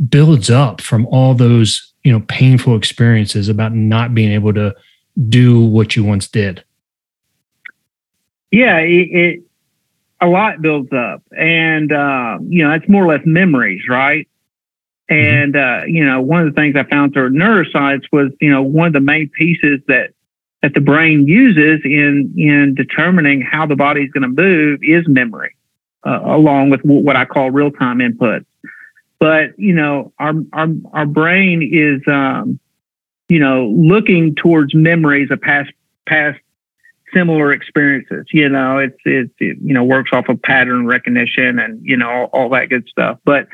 [0.10, 4.72] builds up from all those you know painful experiences about not being able to
[5.28, 6.64] do what you once did
[8.52, 9.44] yeah it, it
[10.22, 14.28] a lot builds up and um, you know it's more or less memories right.
[15.10, 18.62] And, uh, you know, one of the things I found through neuroscience was, you know,
[18.62, 20.14] one of the main pieces that,
[20.62, 25.06] that the brain uses in, in determining how the body is going to move is
[25.10, 25.54] memory,
[26.06, 28.46] uh, along with what I call real time inputs.
[29.20, 32.58] But, you know, our, our, our brain is, um,
[33.28, 35.72] you know, looking towards memories of past,
[36.08, 36.40] past
[37.14, 38.28] similar experiences.
[38.32, 42.10] You know, it's, it's, it, you know, works off of pattern recognition and, you know,
[42.10, 43.20] all, all that good stuff.
[43.26, 43.48] But,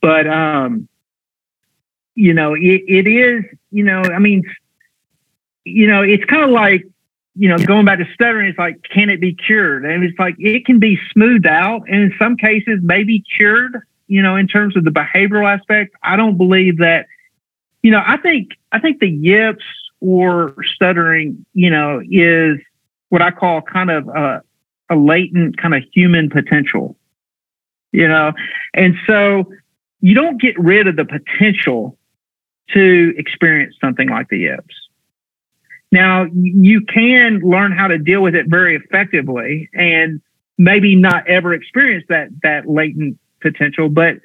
[0.00, 0.88] but um,
[2.14, 4.42] you know, it, it is, you know, I mean,
[5.64, 6.86] you know, it's kind of like,
[7.34, 9.84] you know, going back to stuttering, it's like, can it be cured?
[9.84, 13.80] And it's like it can be smoothed out, and in some cases, maybe cured.
[14.08, 17.06] You know, in terms of the behavioral aspect, I don't believe that.
[17.82, 19.64] You know, I think I think the yips
[20.00, 22.58] or stuttering, you know, is
[23.08, 24.42] what I call kind of a,
[24.90, 26.96] a latent kind of human potential.
[27.92, 28.32] You know,
[28.74, 29.50] and so
[30.00, 31.96] you don't get rid of the potential
[32.72, 34.74] to experience something like the yips.
[35.92, 40.20] Now, you can learn how to deal with it very effectively and
[40.56, 44.16] maybe not ever experience that that latent potential, but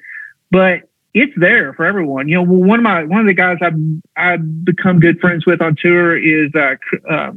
[0.50, 2.28] but it's there for everyone.
[2.28, 3.78] You know, one of my one of the guys I've
[4.16, 6.76] I've become good friends with on tour is uh,
[7.10, 7.32] uh,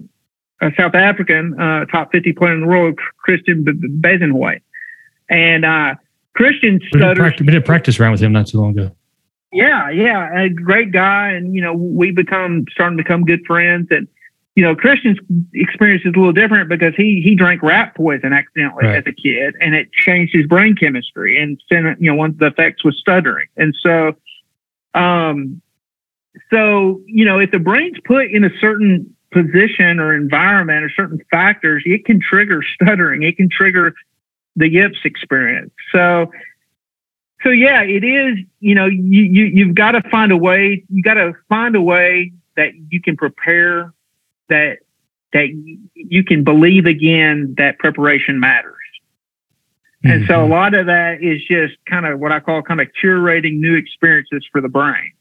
[0.61, 4.61] a South African uh, top fifty player in the world, Christiaan Bezuidenhout,
[5.29, 5.95] and uh,
[6.39, 6.93] Christiaan stutters.
[6.93, 8.95] We did, practice, we did practice around with him not too long ago.
[9.51, 13.87] Yeah, yeah, a great guy, and you know we become starting to become good friends.
[13.89, 14.07] And
[14.55, 15.19] you know Christiaan's
[15.53, 18.97] experience is a little different because he he drank rat poison accidentally right.
[18.97, 21.41] as a kid, and it changed his brain chemistry.
[21.41, 23.47] And sent you know one of the effects was stuttering.
[23.57, 24.15] And so,
[24.93, 25.61] um,
[26.51, 31.19] so you know if the brain's put in a certain position or environment or certain
[31.31, 33.23] factors, it can trigger stuttering.
[33.23, 33.93] It can trigger
[34.55, 35.71] the yips experience.
[35.91, 36.31] So
[37.43, 38.39] so yeah, it is.
[38.59, 40.83] You know, you, you you've got to find a way.
[40.89, 43.93] You got to find a way that you can prepare.
[44.49, 44.79] That
[45.31, 45.47] that
[45.93, 48.75] you can believe again that preparation matters.
[50.03, 50.11] Mm-hmm.
[50.11, 50.51] And so a mm-hmm.
[50.51, 54.45] lot of that is just kind of what I call kind of curating new experiences
[54.51, 55.13] for the brain.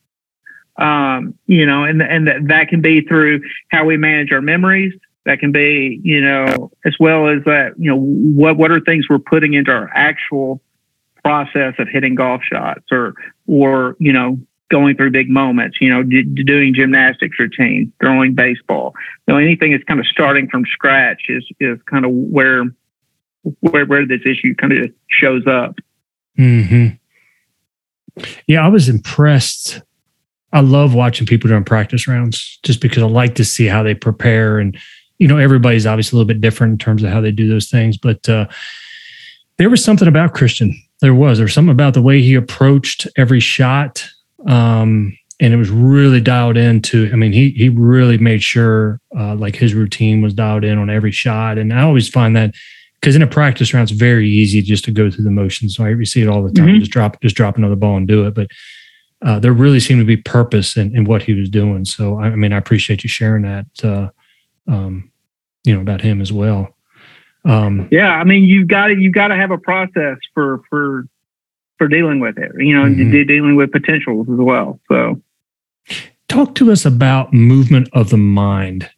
[0.77, 4.95] Um, you know, and and that, that can be through how we manage our memories.
[5.29, 9.09] That can be, you know, as well as that, you know, what what are things
[9.09, 10.61] we're putting into our actual
[11.23, 13.15] process of hitting golf shots or
[13.47, 14.39] or you know
[14.71, 18.95] going through big moments you know d- doing gymnastics routine throwing baseball
[19.27, 22.65] know anything that's kind of starting from scratch is is kind of where
[23.61, 25.77] where where this issue kind of shows up.
[26.37, 26.89] hmm
[28.47, 29.83] Yeah, I was impressed.
[30.53, 33.95] I love watching people during practice rounds just because I like to see how they
[33.95, 34.59] prepare.
[34.59, 34.79] And,
[35.19, 37.69] you know, everybody's obviously a little bit different in terms of how they do those
[37.69, 37.97] things.
[37.97, 38.47] But uh,
[39.57, 40.75] there was something about Christiaan.
[41.01, 41.39] There was.
[41.39, 44.05] There was something about the way he approached every shot.
[44.47, 47.09] Um, and it was really dialed into.
[47.13, 50.91] I mean, he he really made sure uh, like his routine was dialed in on
[50.91, 51.59] every shot.
[51.59, 52.55] And I always find that
[53.01, 55.77] because in a practice round, it's very easy just to go through the motions.
[55.77, 56.69] So I see it all the time.
[56.69, 56.81] Mhm.
[56.81, 58.35] Just drop just drop another ball and do it.
[58.35, 58.49] But
[59.23, 61.85] uh, there really seemed to be purpose in, in what he was doing.
[61.85, 63.67] So I, I mean, I appreciate you sharing that.
[63.83, 64.09] Uh,
[64.69, 65.11] um,
[65.65, 66.75] you know about him as well.
[67.45, 71.07] Um, Yeah, I mean, you've got to you've got to have a process for for
[71.79, 72.53] for dealing with it.
[72.59, 73.11] You know, Mhm.
[73.13, 74.81] de- dealing with potentials as well.
[74.89, 75.21] So
[76.29, 78.91] talk to us about movement of the mind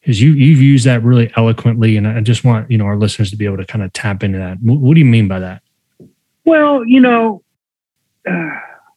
[0.00, 3.30] because you you've used that really eloquently and i just want you know our listeners
[3.30, 5.38] to be able to kind of tap into that what, what do you mean by
[5.38, 5.62] that
[6.44, 7.44] Well, you know,
[8.28, 8.50] uh,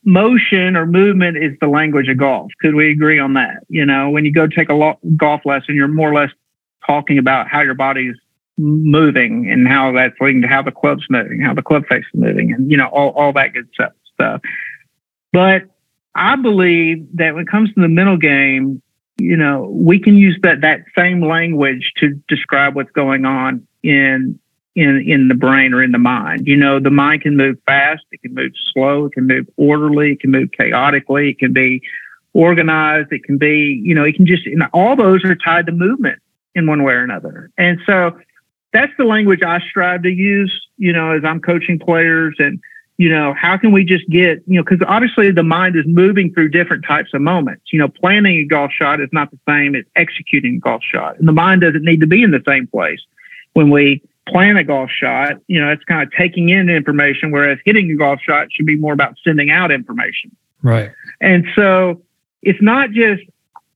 [0.05, 2.51] motion or movement is the language of golf.
[2.61, 3.63] Could we agree on that?
[3.67, 6.31] You know, when you go take a lo- golf lesson, you're more or less
[6.85, 8.15] talking about how your body's
[8.57, 12.19] moving and how that's leading to how the club's moving, how the club face is
[12.19, 13.91] moving, and you know all all that good stuff.
[14.13, 14.41] stuff.
[15.33, 15.63] But
[16.13, 18.81] I believe that when it comes to the mental game,
[19.17, 24.39] you know, we can use that that same language to describe what's going on in
[24.75, 26.47] in in the brain or in the mind.
[26.47, 30.13] You know, the mind can move fast, it can move slow, it can move orderly,
[30.13, 31.81] it can move chaotically, it can be
[32.33, 35.71] organized, it can be, you know, it can just, and all those are tied to
[35.71, 36.19] movement
[36.53, 37.49] in one way or another.
[37.57, 38.19] And so
[38.73, 42.59] that's the language I strive to use, you know, as I'm coaching players and,
[42.97, 46.33] you know, how can we just get, you know, because obviously the mind is moving
[46.33, 47.71] through different types of moments.
[47.71, 51.17] You know, planning a golf shot is not the same as executing a golf shot.
[51.17, 52.99] And the mind doesn't need to be in the same place.
[53.53, 57.59] When we plan a golf shot, you know, it's kind of taking in information, whereas
[57.65, 60.35] hitting a golf shot should be more about sending out information.
[60.63, 62.01] right And so
[62.41, 63.23] it's not just,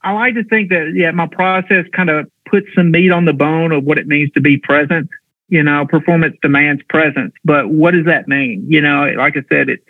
[0.01, 3.33] I like to think that, yeah, my process kind of puts some meat on the
[3.33, 5.09] bone of what it means to be present.
[5.49, 8.65] You know, performance demands presence, but what does that mean?
[8.69, 9.83] You know, like I said, it,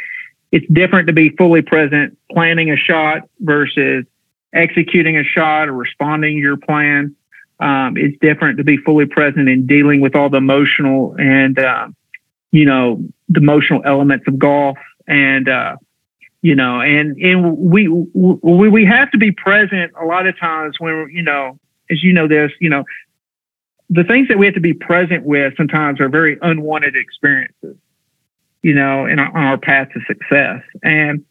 [0.53, 4.05] it's different to be fully present planning a shot versus
[4.53, 7.15] executing a shot or responding to your plan.
[7.59, 11.89] Um, it's different to be fully present in dealing with all the emotional and, uh,
[12.51, 15.75] you know, the emotional elements of golf and, uh,
[16.41, 20.79] you know, and and we we we have to be present a lot of times
[20.79, 22.85] when you know, as you know this, you know,
[23.89, 27.75] the things that we have to be present with sometimes are very unwanted experiences,
[28.61, 30.63] you know, in our, on our path to success.
[30.81, 31.25] And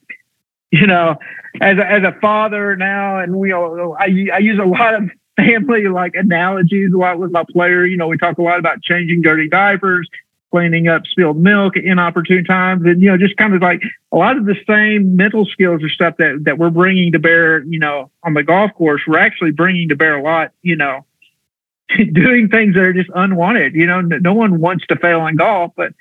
[0.71, 1.17] you know,
[1.63, 5.11] as a, as a father now, and we all, I I use a lot of
[5.39, 7.87] family like analogies a lot with my player.
[7.87, 10.09] You know, we talk a lot about changing dirty diapers,
[10.51, 14.17] cleaning up spilled milk at inopportune times, and you know, just kind of like a
[14.17, 17.63] lot of the same mental skills or stuff that that we're bringing to bear.
[17.65, 20.53] You know, on the golf course, we're actually bringing to bear a lot.
[20.63, 21.07] You know,
[22.13, 23.75] doing things that are just unwanted.
[23.75, 25.93] You know, no one wants to fail in golf, but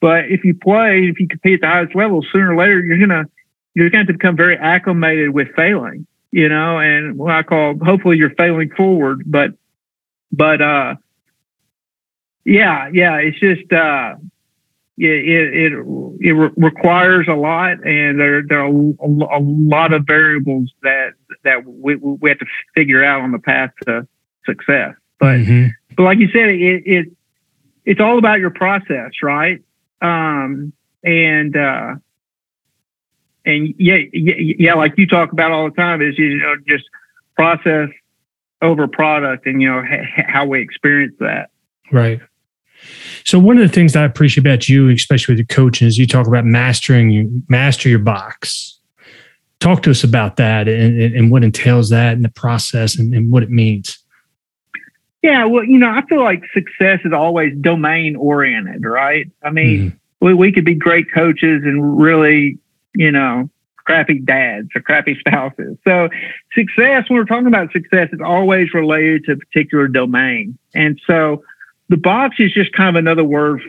[0.00, 2.98] but if you play, if you compete at the highest level, sooner or later you're
[2.98, 3.24] gonna
[3.74, 6.06] you're going to become very acclimated with failing.
[6.32, 9.52] You know, and what I call hopefully you're failing forward, but
[10.32, 10.94] but uh
[12.44, 14.14] yeah, yeah, it's just uh,
[14.98, 15.72] it it it,
[16.20, 21.10] it re- requires a lot, and there there are a, a lot of variables that
[21.44, 24.06] that we we have to figure out on the path to
[24.44, 24.94] success.
[25.20, 25.70] But Mhm.
[25.96, 27.06] but like you said, it it
[27.84, 29.60] it's all about your process, right?
[30.00, 30.72] Um,
[31.04, 31.94] and uh,
[33.44, 36.84] and yeah, yeah, yeah, like you talk about all the time is you know just
[37.36, 37.88] process
[38.60, 41.50] over product, and you know h- how we experience that.
[41.90, 42.20] Right.
[43.24, 46.06] So one of the things I appreciate about you, especially with your coaching, is you
[46.06, 48.78] talk about mastering you master your box.
[49.60, 53.30] Talk to us about that and, and, what entails that and the process and, and
[53.30, 53.96] what it means.
[55.22, 59.30] Yeah, well, you know, I feel like success is always domain oriented, right?
[59.44, 60.26] I mean, mm-hmm.
[60.26, 62.58] we, we could be great coaches and really,
[62.94, 63.48] you know,
[63.84, 65.76] crappy dads or crappy spouses.
[65.84, 66.08] So
[66.54, 70.58] success, when we're talking about success, is always related to a particular domain.
[70.74, 71.42] And so
[71.88, 73.62] the box is just kind of another word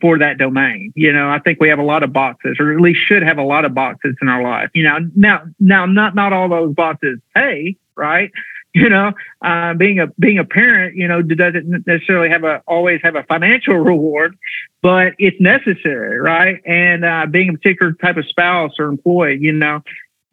[0.00, 0.92] for that domain.
[0.94, 3.38] You know, I think we have a lot of boxes, or at least should have
[3.38, 4.70] a lot of boxes in our life.
[4.74, 8.30] You know, now now not not all those boxes pay, right?
[8.74, 13.00] You know, uh, being a being a parent, you know, doesn't necessarily have a always
[13.02, 14.36] have a financial reward,
[14.82, 16.60] but it's necessary, right?
[16.66, 19.82] And uh, being a particular type of spouse or employee, you know,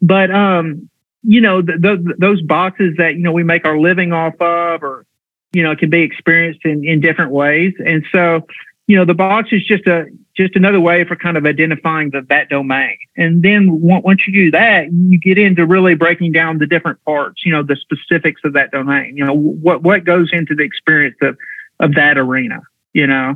[0.01, 0.89] but um,
[1.23, 4.83] you know, th- th- those boxes that you know we make our living off of,
[4.83, 5.05] or
[5.53, 7.73] you know, can be experienced in in different ways.
[7.83, 8.45] And so,
[8.85, 10.05] you know, the box is just a
[10.35, 12.97] just another way for kind of identifying the, that domain.
[13.15, 17.45] And then once you do that, you get into really breaking down the different parts,
[17.45, 21.15] you know, the specifics of that domain, you know, what, what goes into the experience
[21.21, 21.37] of,
[21.79, 22.59] of that arena,
[22.93, 23.35] you know,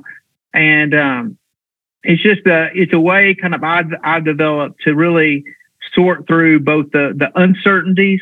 [0.53, 1.37] and, um,
[2.03, 5.43] it's just a, it's a way kind of I've, I've developed to really
[5.93, 8.21] sort through both the, the uncertainties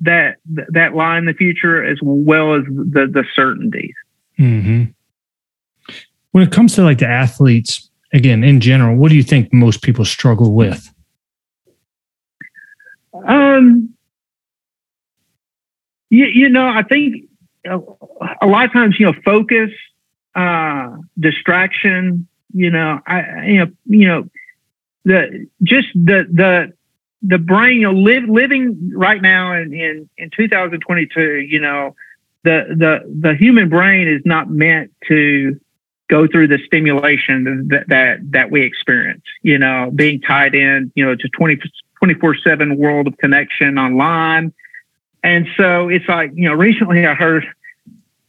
[0.00, 3.94] that, that lie in the future as well as the, the certainties.
[4.38, 4.84] Mm-hmm.
[6.30, 9.82] When it comes to like the athletes, again, in general, what do you think most
[9.82, 10.92] people struggle with?
[13.26, 13.94] Um,
[16.08, 17.28] you, you know, I think
[17.66, 17.78] a,
[18.42, 19.70] a lot of times, you know, focus,
[20.34, 24.30] uh, distraction, you know, I, you know, you know,
[25.04, 26.72] the, just the, the,
[27.22, 31.94] the brain, you know, live, living right now in, in, in 2022, you know,
[32.44, 35.60] the, the, the human brain is not meant to
[36.10, 41.06] go through the stimulation that, that, that we experience, you know, being tied in, you
[41.06, 41.60] know, to 20,
[41.98, 44.52] 24 seven world of connection online.
[45.22, 47.46] And so it's like, you know, recently I heard,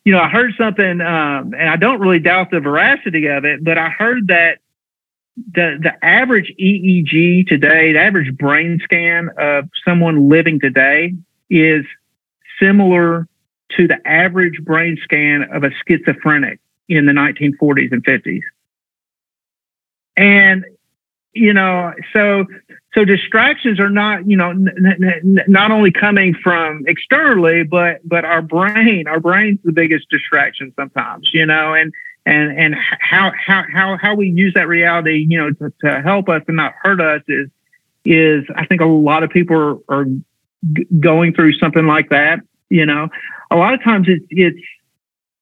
[0.06, 3.64] you know, I heard something, um, and I don't really doubt the veracity of it,
[3.64, 4.60] but I heard that
[5.56, 11.16] the the average EEG today, the average brain scan of someone living today
[11.50, 11.86] is
[12.60, 13.28] similar
[13.78, 16.60] to the average brain scan of a schizophrenic
[16.98, 18.42] in the 1940s and 50s.
[20.18, 20.66] And
[21.34, 22.46] you know, so
[22.94, 24.70] so distractions are not, you know, n-
[25.02, 30.74] n- not only coming from externally, but but our brain, our brain's the biggest distraction
[30.76, 31.94] sometimes, you know, and
[32.26, 36.28] and and how how how how we use that reality, you know, to, to help
[36.28, 37.50] us and not hurt us is
[38.04, 42.40] is I think a lot of people are, are g- going through something like that.
[42.70, 43.08] You know,
[43.52, 44.60] a lot of times it's it's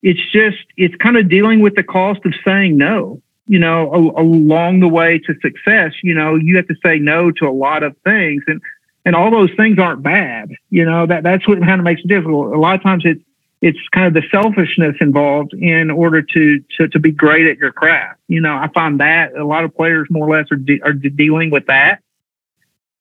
[0.02, 4.22] it's just it's kind of dealing with the cost of saying no you know a,
[4.22, 7.84] along the way to success you know you have to say no to a lot
[7.84, 8.43] of things.
[8.47, 8.62] And
[9.06, 12.08] and all those things aren't bad you know that that's what kind of makes it
[12.08, 12.54] difficult.
[12.54, 13.22] A lot of times it's
[13.62, 17.74] it's kind of the selfishness involved in order to to, to be great at your
[17.74, 18.20] craft.
[18.28, 20.93] You know i find that a lot of players more or less are, de- are
[20.93, 22.02] dealing with that.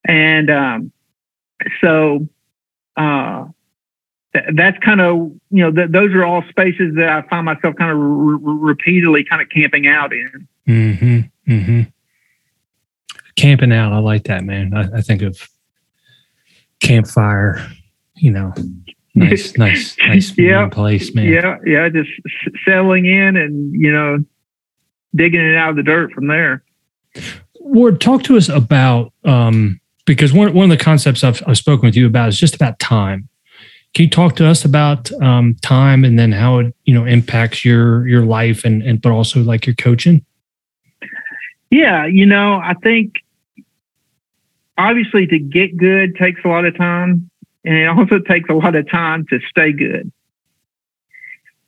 [0.05, 0.93] And um
[1.81, 2.27] so
[2.97, 3.47] uh
[4.53, 5.17] that's kind of
[5.51, 9.25] you know th- those are all spaces that I find myself kind of re- repeatedly
[9.25, 10.49] kind of camping out in.
[10.67, 11.53] Mm-hmm.
[11.53, 11.83] Mm-hmm.
[13.37, 14.75] Camping out, I like that, man.
[14.75, 15.49] I, I think of
[16.81, 17.67] campfire.
[18.17, 18.53] You know,
[19.15, 21.27] nice, nice, nice yeah, place, man.
[21.27, 22.11] Yeah, yeah, just
[22.65, 24.19] settling in and you know
[25.15, 26.63] digging it out of the dirt from there.
[27.61, 31.87] Ward, talk to us about um, because one one of the concepts I've, I've spoken
[31.87, 33.29] with you about is just about time
[33.95, 37.65] can you talk to us about um, time and then how it you know impacts
[37.65, 40.25] your your life and and but also like your coaching?
[41.71, 43.15] Yeah, you know, I think
[44.77, 47.31] obviously to get good takes a lot of time,
[47.65, 50.11] and it also takes a lot of time to stay good.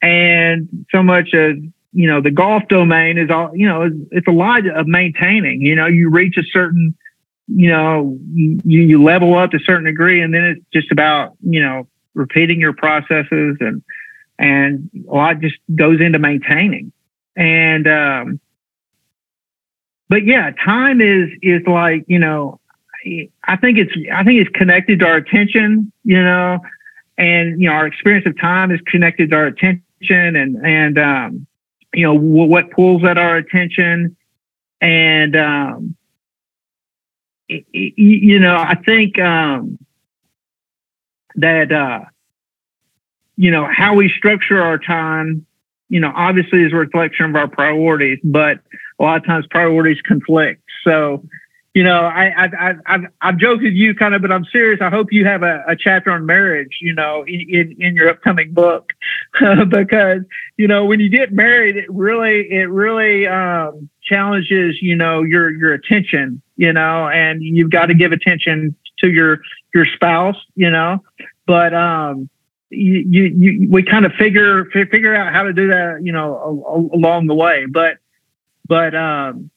[0.02, 1.56] And so much of
[1.92, 5.62] you know the golf domain is all you know it's a lot of maintaining.
[5.62, 6.94] You know, you reach a certain
[7.48, 11.34] you know you, you level up to a certain degree, and then it's just about
[11.40, 13.82] you know repeating your processes and
[14.38, 16.92] and a lot just goes into maintaining.
[17.36, 18.40] And um
[20.08, 22.58] but yeah time is is like you know
[23.44, 26.58] i think it's i think it's connected to our attention you know
[27.16, 31.46] and you know our experience of time is connected to our attention and and um
[31.94, 34.16] you know what pulls at our attention.
[34.80, 35.96] And um
[37.48, 39.76] you know i think um
[41.36, 42.00] that uh,
[43.36, 45.46] you know how we structure our time
[45.88, 48.60] you know obviously is a reflection of our priorities but
[48.98, 50.62] a lot of times priorities conflict.
[50.84, 51.24] So
[51.72, 54.80] you know i i i have I've joked with you kind of but i'm serious.
[54.80, 58.08] I hope you have a, a chapter on marriage you know in in, in your
[58.08, 58.90] upcoming book.
[59.68, 60.22] Because
[60.56, 65.50] you know when you get married it really it really um, challenges you know your
[65.50, 69.40] your attention you know and you've got to give attention to your
[69.74, 71.02] your spouse, you know.
[71.46, 72.28] But um,
[72.70, 76.90] you, you, you we kind of figure figure out how to do that, you know,
[76.92, 77.66] along the way.
[77.66, 77.98] But
[78.66, 79.50] but um,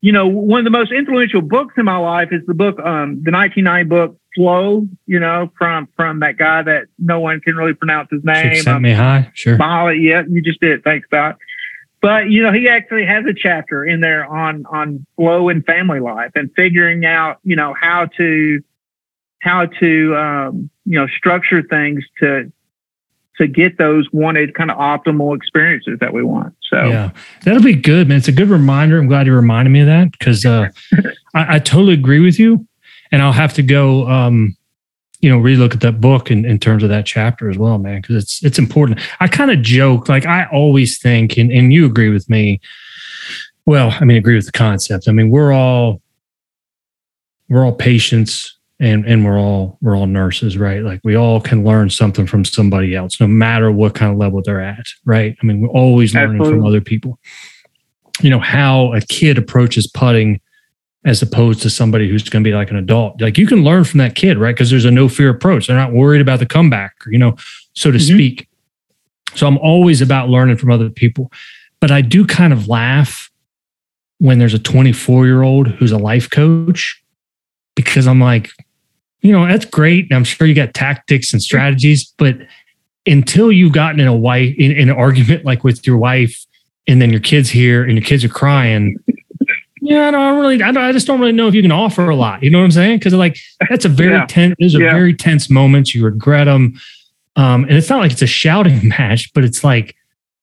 [0.00, 3.22] you know, one of the most influential books in my life is the book, um,
[3.22, 4.86] the 1990 book Flow.
[5.06, 8.56] You know, from from that guy that no one can really pronounce his name.
[8.56, 9.56] Sent me high, sure.
[9.56, 10.84] Molly, yeah, you just did.
[10.84, 11.38] Thanks, Doc.
[12.00, 16.00] But you know, he actually has a chapter in there on on flow and family
[16.00, 18.62] life and figuring out, you know, how to
[19.40, 22.50] how to um, you know structure things to
[23.38, 26.54] to get those wanted kind of optimal experiences that we want.
[26.62, 27.10] So yeah,
[27.44, 28.18] that'll be good, man.
[28.18, 28.98] It's a good reminder.
[28.98, 30.68] I'm glad you reminded me of that because uh,
[31.34, 32.66] I, I, totally agree with you,
[33.12, 34.56] and I'll have to go, um,
[35.20, 38.00] you know, relook at that book in, in terms of that chapter as well, man,
[38.00, 39.00] because it's it's important.
[39.20, 42.60] I kind of joke, like I always think, and and you agree with me.
[43.66, 45.08] Well, I mean, agree with the concept.
[45.08, 46.00] I mean, we're all
[47.48, 50.82] we're all patients and and we're all we're all nurses right?
[50.82, 54.42] Like we all can learn something from somebody else no matter what kind of level
[54.44, 55.36] they're at right?
[55.40, 56.60] I mean we're always learning Absolutely.
[56.60, 57.18] from other people.
[58.20, 60.40] You know how a kid approaches putting
[61.04, 63.20] as opposed to somebody who's going to be like an adult.
[63.20, 64.54] Like you can learn from that kid right?
[64.54, 65.66] Because there's a no fear approach.
[65.68, 67.36] They're not worried about the comeback you know
[67.72, 68.14] so to mm-hmm.
[68.14, 68.48] speak.
[69.34, 71.32] So i'm always about learning from other people.
[71.80, 73.30] But i do kind of laugh
[74.18, 77.02] when there's a 24 year old who's a life coach
[77.74, 78.50] because i'm like
[79.26, 80.12] you know, that's great.
[80.12, 82.36] I'm sure you got tactics and strategies, but
[83.06, 86.46] until you've gotten in a wife in, in, an argument like with your wife,
[86.86, 88.96] and then your kids here and your kids are crying.
[89.80, 92.08] Yeah, I don't really, I, don't, I just don't really know if you can offer
[92.08, 92.42] a lot.
[92.42, 92.98] You know what I'm saying?
[92.98, 93.36] Because like
[93.68, 94.26] that's a very yeah.
[94.26, 94.54] tense.
[94.60, 94.92] Those are yeah.
[94.92, 95.94] very tense moments.
[95.94, 96.78] You regret them,
[97.34, 99.96] um, and it's not like it's a shouting match, but it's like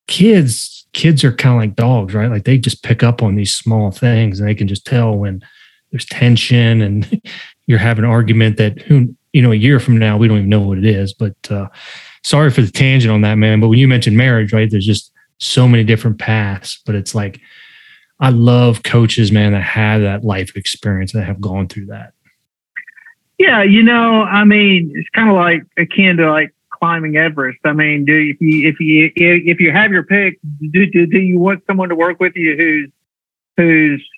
[0.06, 0.86] kids.
[0.92, 2.30] Kids are kind of like dogs, right?
[2.30, 5.42] Like they just pick up on these small things, and they can just tell when
[5.90, 7.22] there's tension and
[7.66, 10.48] you're having an argument that who you know a year from now we don't even
[10.48, 11.12] know what it is.
[11.12, 11.68] But uh,
[12.22, 13.60] sorry for the tangent on that, man.
[13.60, 14.70] But when you mentioned marriage, right?
[14.70, 16.80] There's just so many different paths.
[16.84, 17.40] But it's like
[18.20, 22.12] I love coaches, man, that have that life experience that have gone through that.
[23.38, 27.58] Yeah, you know, I mean, it's kind of like akin to like climbing Everest.
[27.64, 30.38] I mean, do if you if you if you have your pick,
[30.70, 32.90] do do, do you want someone to work with you who's
[33.56, 34.08] who's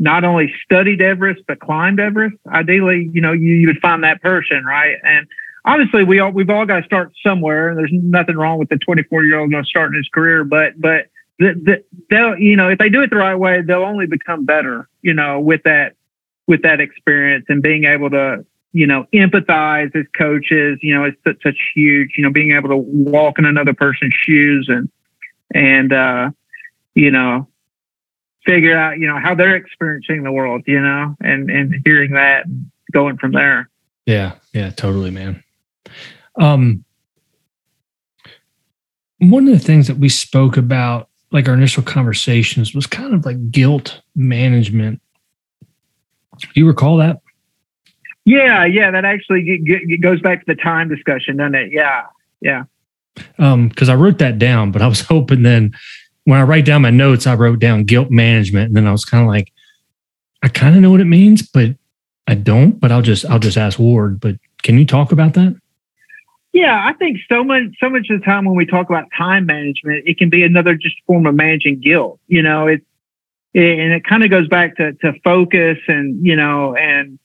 [0.00, 2.34] not only studied Everest but climbed Everest.
[2.48, 4.96] Ideally, you know, you, you would find that person, right?
[5.04, 5.26] And
[5.64, 7.74] obviously, we all we've all got to start somewhere.
[7.76, 11.06] There's nothing wrong with the 24 year old starting his career, but but
[11.38, 14.44] the, the, they'll you know if they do it the right way, they'll only become
[14.46, 15.94] better, you know, with that
[16.46, 20.78] with that experience and being able to you know empathize as coaches.
[20.82, 22.14] You know, it's such, such huge.
[22.16, 24.88] You know, being able to walk in another person's shoes and
[25.54, 26.30] and uh,
[26.94, 27.49] you know
[28.44, 32.46] figure out, you know, how they're experiencing the world, you know, and and hearing that
[32.46, 33.68] and going from there.
[34.06, 35.42] Yeah, yeah, totally, man.
[36.40, 36.84] Um
[39.18, 43.24] one of the things that we spoke about like our initial conversations was kind of
[43.24, 45.00] like guilt management.
[46.38, 47.20] Do you recall that?
[48.24, 51.72] Yeah, yeah, that actually goes back to the time discussion, doesn't it?
[51.72, 52.04] Yeah,
[52.40, 52.64] yeah.
[53.38, 55.72] Um, because I wrote that down, but I was hoping then
[56.24, 59.04] when I write down my notes, I wrote down guilt management, and then I was
[59.04, 59.52] kind of like,
[60.42, 61.76] I kind of know what it means, but
[62.26, 62.78] I don't.
[62.78, 64.20] But I'll just I'll just ask Ward.
[64.20, 65.56] But can you talk about that?
[66.52, 69.46] Yeah, I think so much so much of the time when we talk about time
[69.46, 72.18] management, it can be another just form of managing guilt.
[72.26, 72.84] You know, it's
[73.54, 77.18] it, and it kind of goes back to to focus and you know and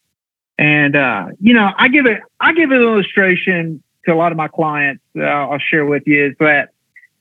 [0.57, 4.37] and uh, you know I give it I give an illustration to a lot of
[4.37, 5.03] my clients.
[5.19, 6.69] I'll share with you is that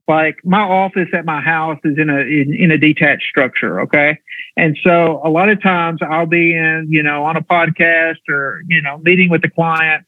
[0.07, 4.19] like my office at my house is in a in, in, a detached structure okay?
[4.57, 8.63] And so a lot of times i'll be in you know on a podcast or
[8.69, 10.05] you know meeting with a client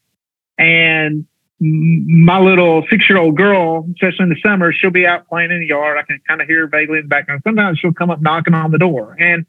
[0.57, 1.25] and
[1.59, 5.59] my little six year old girl especially in the summer she'll be out playing in
[5.59, 5.97] the yard.
[5.97, 7.41] I can kind of hear her vaguely in the background.
[7.43, 9.45] Sometimes she'll come up knocking on the door and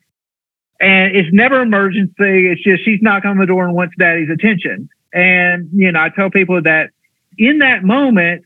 [0.80, 2.46] and it's never emergency.
[2.48, 4.88] It's just she's knocking on the door and wants daddy's attention.
[5.12, 6.90] And you know i tell people that
[7.36, 8.44] in that moment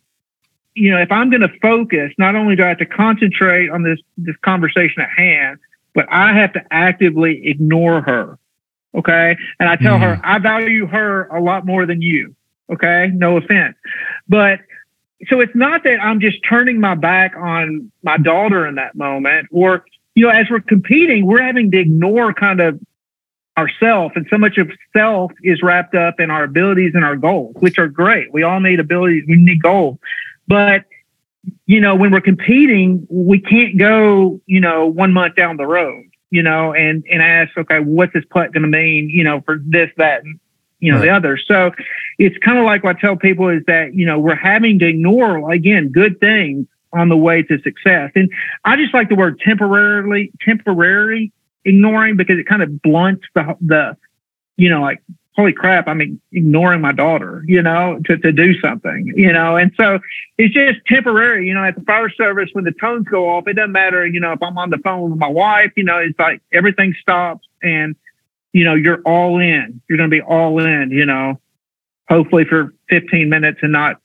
[0.74, 3.82] you know, if I'm going to focus, not only do I have to concentrate on
[3.82, 5.58] this this conversation at hand,
[5.94, 8.38] but I have to actively ignore her.
[8.94, 10.00] Okay, and I tell mm.
[10.00, 12.34] her I value her a lot more than you.
[12.70, 13.76] Okay, no offense,
[14.28, 14.60] but
[15.28, 19.48] so it's not that I'm just turning my back on my daughter in that moment,
[19.50, 22.80] or you know, as we're competing, we're having to ignore kind of
[23.58, 27.54] ourself and so much of self is wrapped up in our abilities and our goals
[27.60, 29.98] which are great we all need abilities we need goals
[30.53, 30.84] but
[31.64, 36.05] you know, when we're competing, we can't go, you know, one month down the road,
[36.30, 39.59] you know, and and ask, okay, what's this putt going to mean, you know, for
[39.64, 40.38] this, that, and,
[40.80, 41.07] you know, right.
[41.07, 41.38] the other.
[41.38, 41.70] So
[42.18, 44.86] it's kind of like what I tell people is that, you know, we're having to
[44.86, 48.11] ignore again good things on the way to success.
[48.14, 48.30] And
[48.66, 51.32] I just like the word temporarily, temporary
[51.64, 53.96] ignoring because it kind of blunts the the,
[54.59, 55.03] you know, like
[55.35, 59.57] holy crap, I'm ignoring my daughter, you know, to, to do something, you know.
[59.57, 59.99] And so
[60.37, 63.55] it's just temporary, you know, at the fire service, when the tones go off, it
[63.55, 66.18] doesn't matter, you know, if I'm on the phone with my wife, you know, it's
[66.18, 67.97] like everything stops and,
[68.53, 69.80] you know, you're all in.
[69.89, 71.41] You're going to be all in, you know,
[72.09, 73.97] hopefully for 15 minutes and not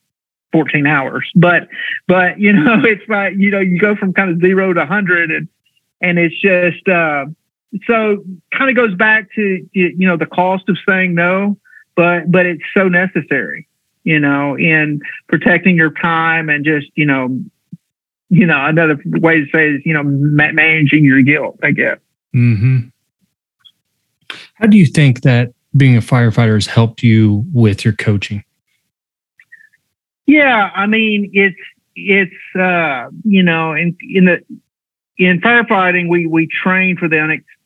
[0.53, 1.29] 14 hours.
[1.35, 1.67] But,
[2.07, 5.31] but, you know, it's like, you know, you go from kind of zero to 100
[5.31, 5.49] and,
[5.99, 7.25] and it's just, uh,
[7.85, 8.23] so
[8.57, 11.57] kind of goes back to, you know, the cost of saying no,
[11.95, 13.67] but, but it's so necessary,
[14.03, 17.39] you know, in protecting your time and just, you know,
[18.29, 21.97] you know, another way to say is, you know, ma- managing your guilt, I guess.
[22.35, 22.89] Mm-hmm.
[24.55, 28.43] How do you think that being a firefighter has helped you with your coaching?
[30.25, 31.59] Yeah, I mean, it's
[31.95, 34.43] it's uh, you know, in in the
[35.17, 37.19] in firefighting, we we train for the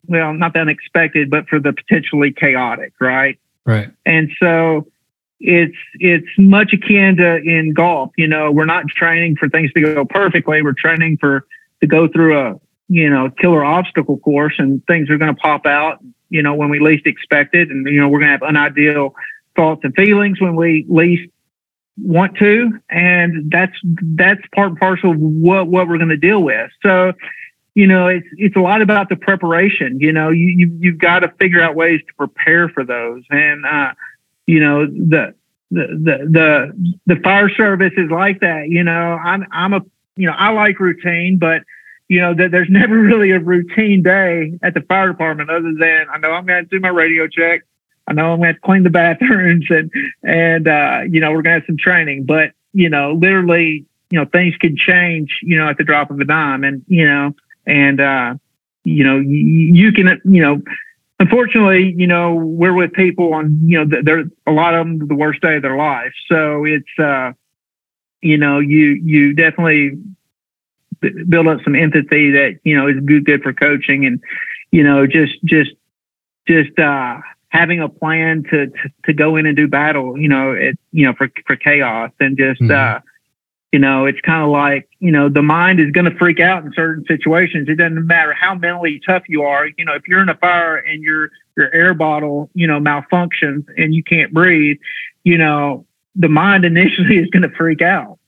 [0.06, 3.38] well, not the unexpected, but for the potentially chaotic, right?
[3.64, 3.90] Right.
[4.04, 4.86] And so
[5.42, 8.12] it's it's much akin to in golf.
[8.16, 10.62] You know, we're not training for things to go perfectly.
[10.62, 11.46] We're training for
[11.80, 15.66] to go through a you know killer obstacle course, and things are going to pop
[15.66, 15.98] out.
[16.30, 19.14] You know, when we least expect it, and you know we're going to have unideal
[19.56, 21.28] thoughts and feelings when we least
[22.00, 26.42] want to, and that's that's part and parcel of what what we're going to deal
[26.42, 26.70] with.
[26.82, 27.12] So.
[27.74, 29.98] You know, it's it's a lot about the preparation.
[29.98, 33.64] You know, you, you you've got to figure out ways to prepare for those, and
[33.64, 33.92] uh,
[34.46, 35.34] you know the
[35.70, 39.80] the the the the fire service is like that you know i'm i'm a
[40.16, 41.62] you know i like routine but
[42.08, 46.18] you know there's never really a routine day at the fire department other than i
[46.18, 47.62] know i'm going to do my radio check
[48.06, 49.90] i know i'm going to clean the bathrooms and
[50.22, 54.18] and uh you know we're going to have some training but you know literally you
[54.18, 57.34] know things can change you know at the drop of a dime and you know
[57.66, 58.34] and uh
[58.84, 60.62] you know you, can you know
[61.22, 65.14] unfortunately, you know, we're with people on, you know, they're a lot of them the
[65.14, 66.12] worst day of their life.
[66.26, 67.32] So it's, uh,
[68.20, 69.98] you know, you you definitely
[71.28, 74.22] build up some empathy that you know is good good for coaching, and
[74.70, 75.70] you know, just just
[76.46, 80.52] just uh, having a plan to, to, to go in and do battle, you know,
[80.52, 82.60] it you know for for chaos and just.
[82.60, 82.96] Mm-hmm.
[82.96, 83.00] Uh,
[83.72, 86.62] you know, it's kind of like, you know, the mind is going to freak out
[86.62, 87.70] in certain situations.
[87.70, 89.66] It doesn't matter how mentally tough you are.
[89.66, 93.64] You know, if you're in a fire and your your air bottle, you know, malfunctions
[93.76, 94.76] and you can't breathe,
[95.24, 98.18] you know, the mind initially is going to freak out.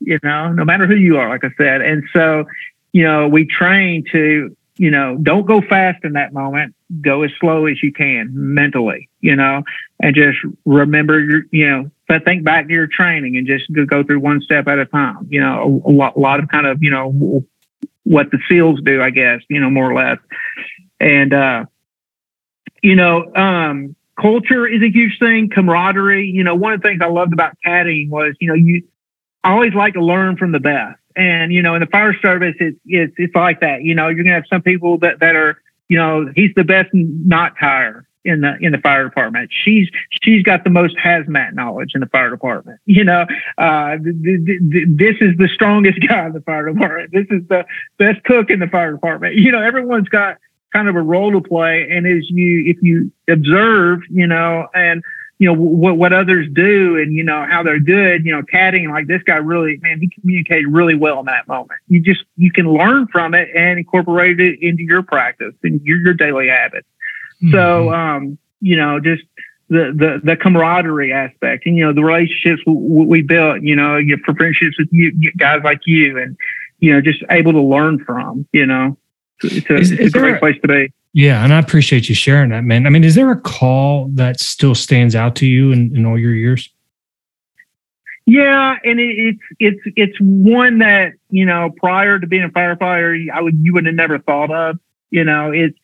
[0.00, 1.80] You know, no matter who you are, like I said.
[1.80, 2.44] And so,
[2.92, 6.74] you know, we train to, you know, don't go fast in that moment.
[7.00, 9.62] Go as slow as you can mentally, you know,
[10.00, 14.02] and just remember your, you know, but think back to your training and just go
[14.02, 15.28] through one step at a time.
[15.28, 17.44] You know, a, lot, a lot of kind of, you know,
[18.04, 20.18] what the SEALs do, I guess, you know, more or less.
[20.98, 21.66] And, uh,
[22.82, 26.26] you know, um, culture is a huge thing, camaraderie.
[26.26, 28.84] You know, one of the things I loved about caddying was, you know, you,
[29.44, 30.98] I always like to learn from the best.
[31.14, 33.82] And, you know, in the fire service, it's, it's, it's like that.
[33.82, 36.64] You know, you're going to have some people that, that are, you know, he's the
[36.64, 39.50] best not tire in the in the fire department.
[39.52, 39.88] She's
[40.22, 42.80] she's got the most hazmat knowledge in the fire department.
[42.86, 43.26] You know,
[43.56, 47.12] uh, th- th- th- this is the strongest guy in the fire department.
[47.12, 47.64] This is the
[47.98, 49.34] best cook in the fire department.
[49.34, 50.38] You know, everyone's got
[50.72, 55.02] kind of a role to play, and as you if you observe, you know, and
[55.38, 58.90] you know what what others do and you know how they're good you know caddying
[58.90, 62.50] like this guy really man he communicated really well in that moment you just you
[62.50, 66.88] can learn from it and incorporate it into your practice and your, your daily habits
[67.42, 67.52] Mm-hmm.
[67.52, 69.22] So, um, you know, just
[69.68, 73.96] the, the, the camaraderie aspect and, you know, the relationships we, we built, you know,
[73.96, 76.36] your friendships with you, guys like you and,
[76.80, 78.96] you know, just able to learn from, you know,
[79.42, 80.92] it's a, is, it's is a great a, place to be.
[81.12, 81.44] Yeah.
[81.44, 82.86] And I appreciate you sharing that, man.
[82.86, 86.18] I mean, is there a call that still stands out to you in, in all
[86.18, 86.70] your years?
[88.28, 93.30] Yeah, and it, it's it's it's one that you know prior to being a firefighter,
[93.32, 94.78] I would you would have never thought of.
[95.08, 95.78] You know, it's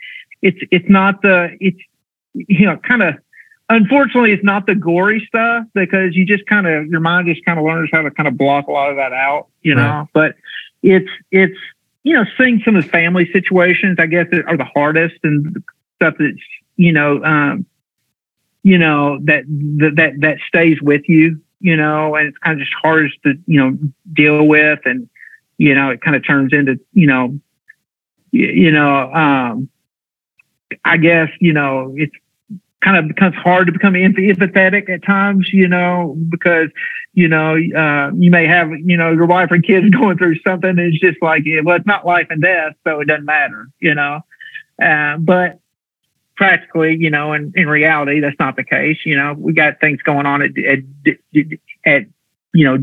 [0.45, 1.81] it's it's not the it's
[2.35, 3.15] you know kind of
[3.71, 7.59] unfortunately it's not the gory stuff because you just kind of your mind just kind
[7.59, 10.09] of learns how to kind of block a lot of that out you know right.
[10.13, 10.35] but
[10.83, 11.59] it's it's
[12.03, 15.65] you know seeing some of the family situations i guess are the hardest and
[15.97, 16.37] stuff that's
[16.77, 17.65] you know um
[18.63, 19.45] you know that
[19.97, 23.59] that that stays with you you know and it's kind of just hardest to you
[23.59, 23.79] know
[24.13, 25.09] deal with and
[25.57, 27.39] you know it kind of turns into you know
[28.31, 29.71] you, you know um
[30.85, 32.15] I guess, you know, it's
[32.85, 36.69] kind of becomes hard to become empathetic at times, you know, because,
[37.15, 40.71] you know, uh, you may have, you know, your wife or kids going through something.
[40.71, 43.95] And it's just like, well, it's not life and death, so it doesn't matter, you
[43.95, 44.21] know.
[44.81, 45.61] Uh, but
[46.37, 48.99] practically, you know, in, in reality, that's not the case.
[49.05, 50.79] You know, we got things going on at, at,
[51.87, 52.03] at
[52.53, 52.79] you know,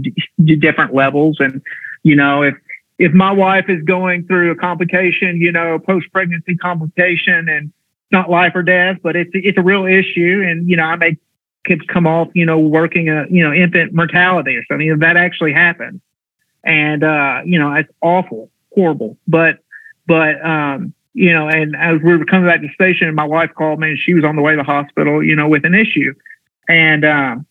[0.58, 1.38] different levels.
[1.40, 1.62] And,
[2.04, 2.56] you know, if,
[2.98, 7.74] if my wife is going through a complication, you know, post pregnancy complication, and
[8.12, 11.18] not life or death, but it's it's a real issue, and you know, I may
[11.66, 15.00] kids come off, you know, working a, you know, infant mortality or something.
[15.00, 16.02] that actually happens,
[16.64, 19.18] And, uh, you know, it's awful, horrible.
[19.28, 19.60] But,
[20.08, 23.52] but, um, you know, and as we were coming back to the station, my wife
[23.56, 25.76] called me and she was on the way to the hospital, you know, with an
[25.76, 26.14] issue.
[26.68, 27.46] And, um,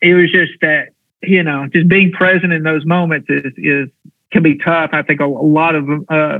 [0.00, 0.90] it was just that,
[1.22, 3.88] you know, just being present in those moments is, is,
[4.30, 4.90] can be tough.
[4.92, 6.38] I think a, a lot of, uh,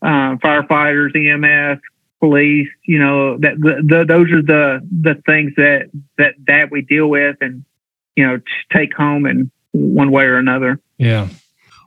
[0.00, 1.80] uh, firefighters, EMS,
[2.20, 6.82] police, you know, that the, the, those are the the things that that that we
[6.82, 7.64] deal with and
[8.16, 8.40] you know
[8.72, 10.80] take home in one way or another.
[10.96, 11.28] Yeah.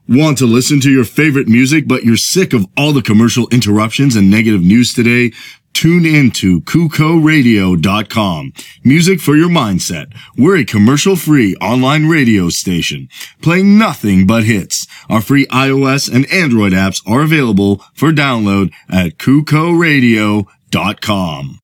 [0.07, 4.15] Want to listen to your favorite music, but you're sick of all the commercial interruptions
[4.15, 5.31] and negative news today?
[5.73, 8.53] Tune in to KuCoRadio.com.
[8.83, 10.13] Music for your mindset.
[10.37, 13.09] We're a commercial free online radio station
[13.41, 14.85] playing nothing but hits.
[15.09, 21.59] Our free iOS and Android apps are available for download at KuCoRadio.com.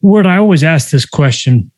[0.00, 1.70] Ward, I always ask this question.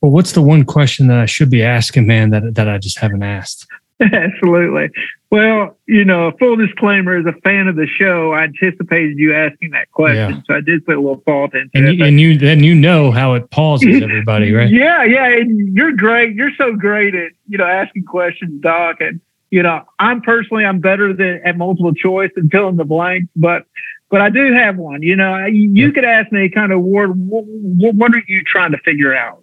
[0.00, 2.98] Well, what's the one question that I should be asking, man, that, that I just
[2.98, 3.66] haven't asked?
[4.00, 4.90] Absolutely.
[5.30, 9.70] Well, you know, full disclaimer, as a fan of the show, I anticipated you asking
[9.70, 10.40] that question, yeah.
[10.46, 11.94] so I did put a little thought into and it.
[11.96, 14.70] You, and you then you know how it pauses everybody, right?
[14.70, 15.26] yeah, yeah.
[15.26, 16.34] And you're great.
[16.34, 18.96] You're so great at you know asking questions, Doc.
[19.00, 19.20] And
[19.50, 23.28] you know, I'm personally I'm better than at multiple choice and fill in the blanks,
[23.36, 23.64] but
[24.10, 25.02] but I do have one.
[25.02, 25.90] You know, you yeah.
[25.90, 29.42] could ask me kind of what, what are you trying to figure out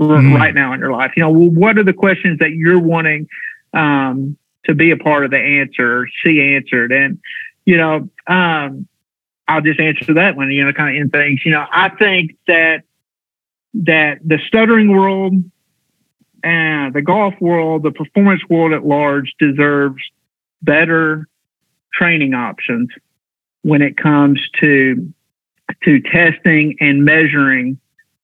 [0.00, 0.34] mm-hmm.
[0.34, 1.12] right now in your life?
[1.16, 3.28] You know, what are the questions that you're wanting
[3.76, 6.92] um, to be a part of the answer, She answered.
[6.92, 7.20] And,
[7.64, 8.88] you know, um,
[9.46, 11.44] I'll just answer that one, you know, kind of in things.
[11.44, 12.82] You know, I think that
[13.74, 15.34] that the stuttering world
[16.42, 20.02] and the golf world, the performance world at large deserves
[20.62, 21.28] better
[21.92, 22.88] training options
[23.62, 25.12] when it comes to
[25.84, 27.78] to testing and measuring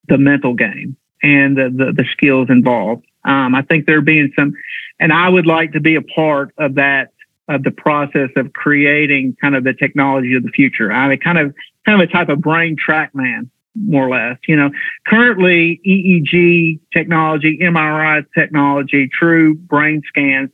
[0.07, 3.05] the mental game and the, the, the skills involved.
[3.25, 4.53] Um, I think there being some,
[4.99, 7.09] and I would like to be a part of that
[7.49, 10.91] of the process of creating kind of the technology of the future.
[10.91, 11.53] I'm mean, kind of
[11.85, 14.37] kind of a type of brain TrackMan, more or less.
[14.47, 14.71] You know,
[15.05, 20.49] currently EEG technology, MRI technology, true brain scans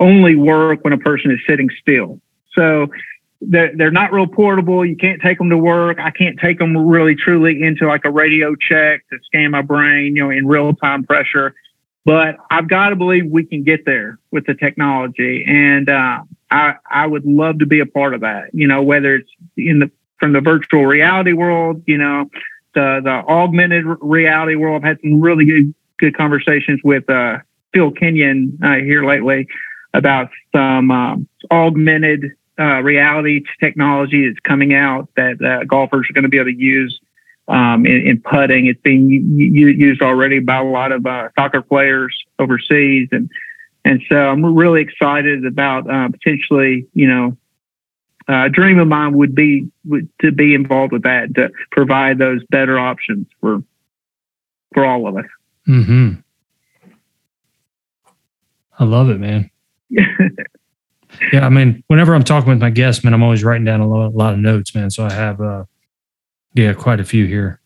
[0.00, 2.20] only work when a person is sitting still.
[2.54, 2.88] So
[3.40, 4.84] they're, they're not real portable.
[4.84, 5.98] You can't take them to work.
[6.00, 10.16] I can't take them really truly into like a radio check to scan my brain,
[10.16, 11.54] you know, in real time pressure.
[12.08, 16.76] But I've got to believe we can get there with the technology, and uh, I
[16.90, 18.48] I would love to be a part of that.
[18.54, 22.30] You know, whether it's in the from the virtual reality world, you know,
[22.72, 24.76] the the augmented reality world.
[24.76, 27.40] I've had some really good good conversations with uh,
[27.74, 29.46] Phil Kenyon uh, here lately
[29.92, 36.22] about some um, augmented uh, reality technology that's coming out that uh, golfers are going
[36.22, 36.98] to be able to use
[37.48, 38.66] um, in, in, putting.
[38.66, 43.30] It's being used already by a lot of uh, soccer players overseas, and
[43.84, 47.36] and so I'm really excited about uh, potentially, you know,
[48.28, 52.18] uh, a dream of mine would be would, to be involved with that to provide
[52.18, 53.62] those better options for
[54.74, 55.24] for all of us.
[55.64, 56.12] Hmm.
[58.78, 59.50] I love it, man.
[59.88, 63.88] yeah, I mean, whenever I'm talking with my guests, man, I'm always writing down a
[63.88, 64.90] lot, a lot of notes, man.
[64.90, 65.64] So I have uh,
[66.58, 67.60] yeah, quite a few here.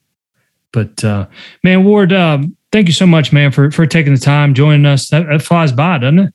[0.70, 1.26] But uh,
[1.64, 5.09] man, Ward, um, thank you so much, man, for for taking the time joining us.
[5.09, 6.34] That, that flies by, doesn't it?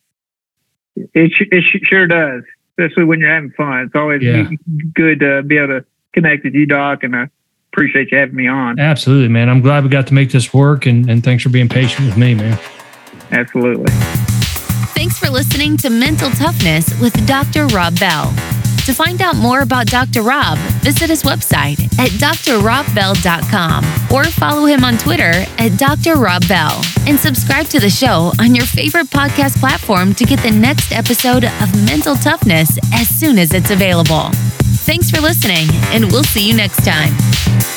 [1.14, 3.82] It, it sure does, especially when you're having fun.
[3.82, 4.50] It's always yeah.
[4.96, 7.30] good to be able to connect with you, Doc, and I
[7.72, 8.80] appreciate you having me on.
[8.80, 9.50] Absolutely, man.
[9.50, 12.18] I'm glad we got to make this work, and, and thanks for being patient with
[12.18, 12.60] me, man.
[13.32, 13.92] Absolutely.
[14.96, 17.68] Thanks for listening to Mental Toughness with Dr.
[17.68, 18.34] Rob Bell.
[18.88, 20.22] To find out more about Dr.
[20.22, 23.84] Rob, visit his website at drrobbell.com
[24.16, 26.16] or follow him on Twitter at Dr.
[26.16, 30.52] Rob Bell and subscribe to the show on your favorite podcast platform to get the
[30.52, 34.30] next episode of Mental Toughness as soon as it's available.
[34.88, 37.77] Thanks for listening, and we'll see you next time.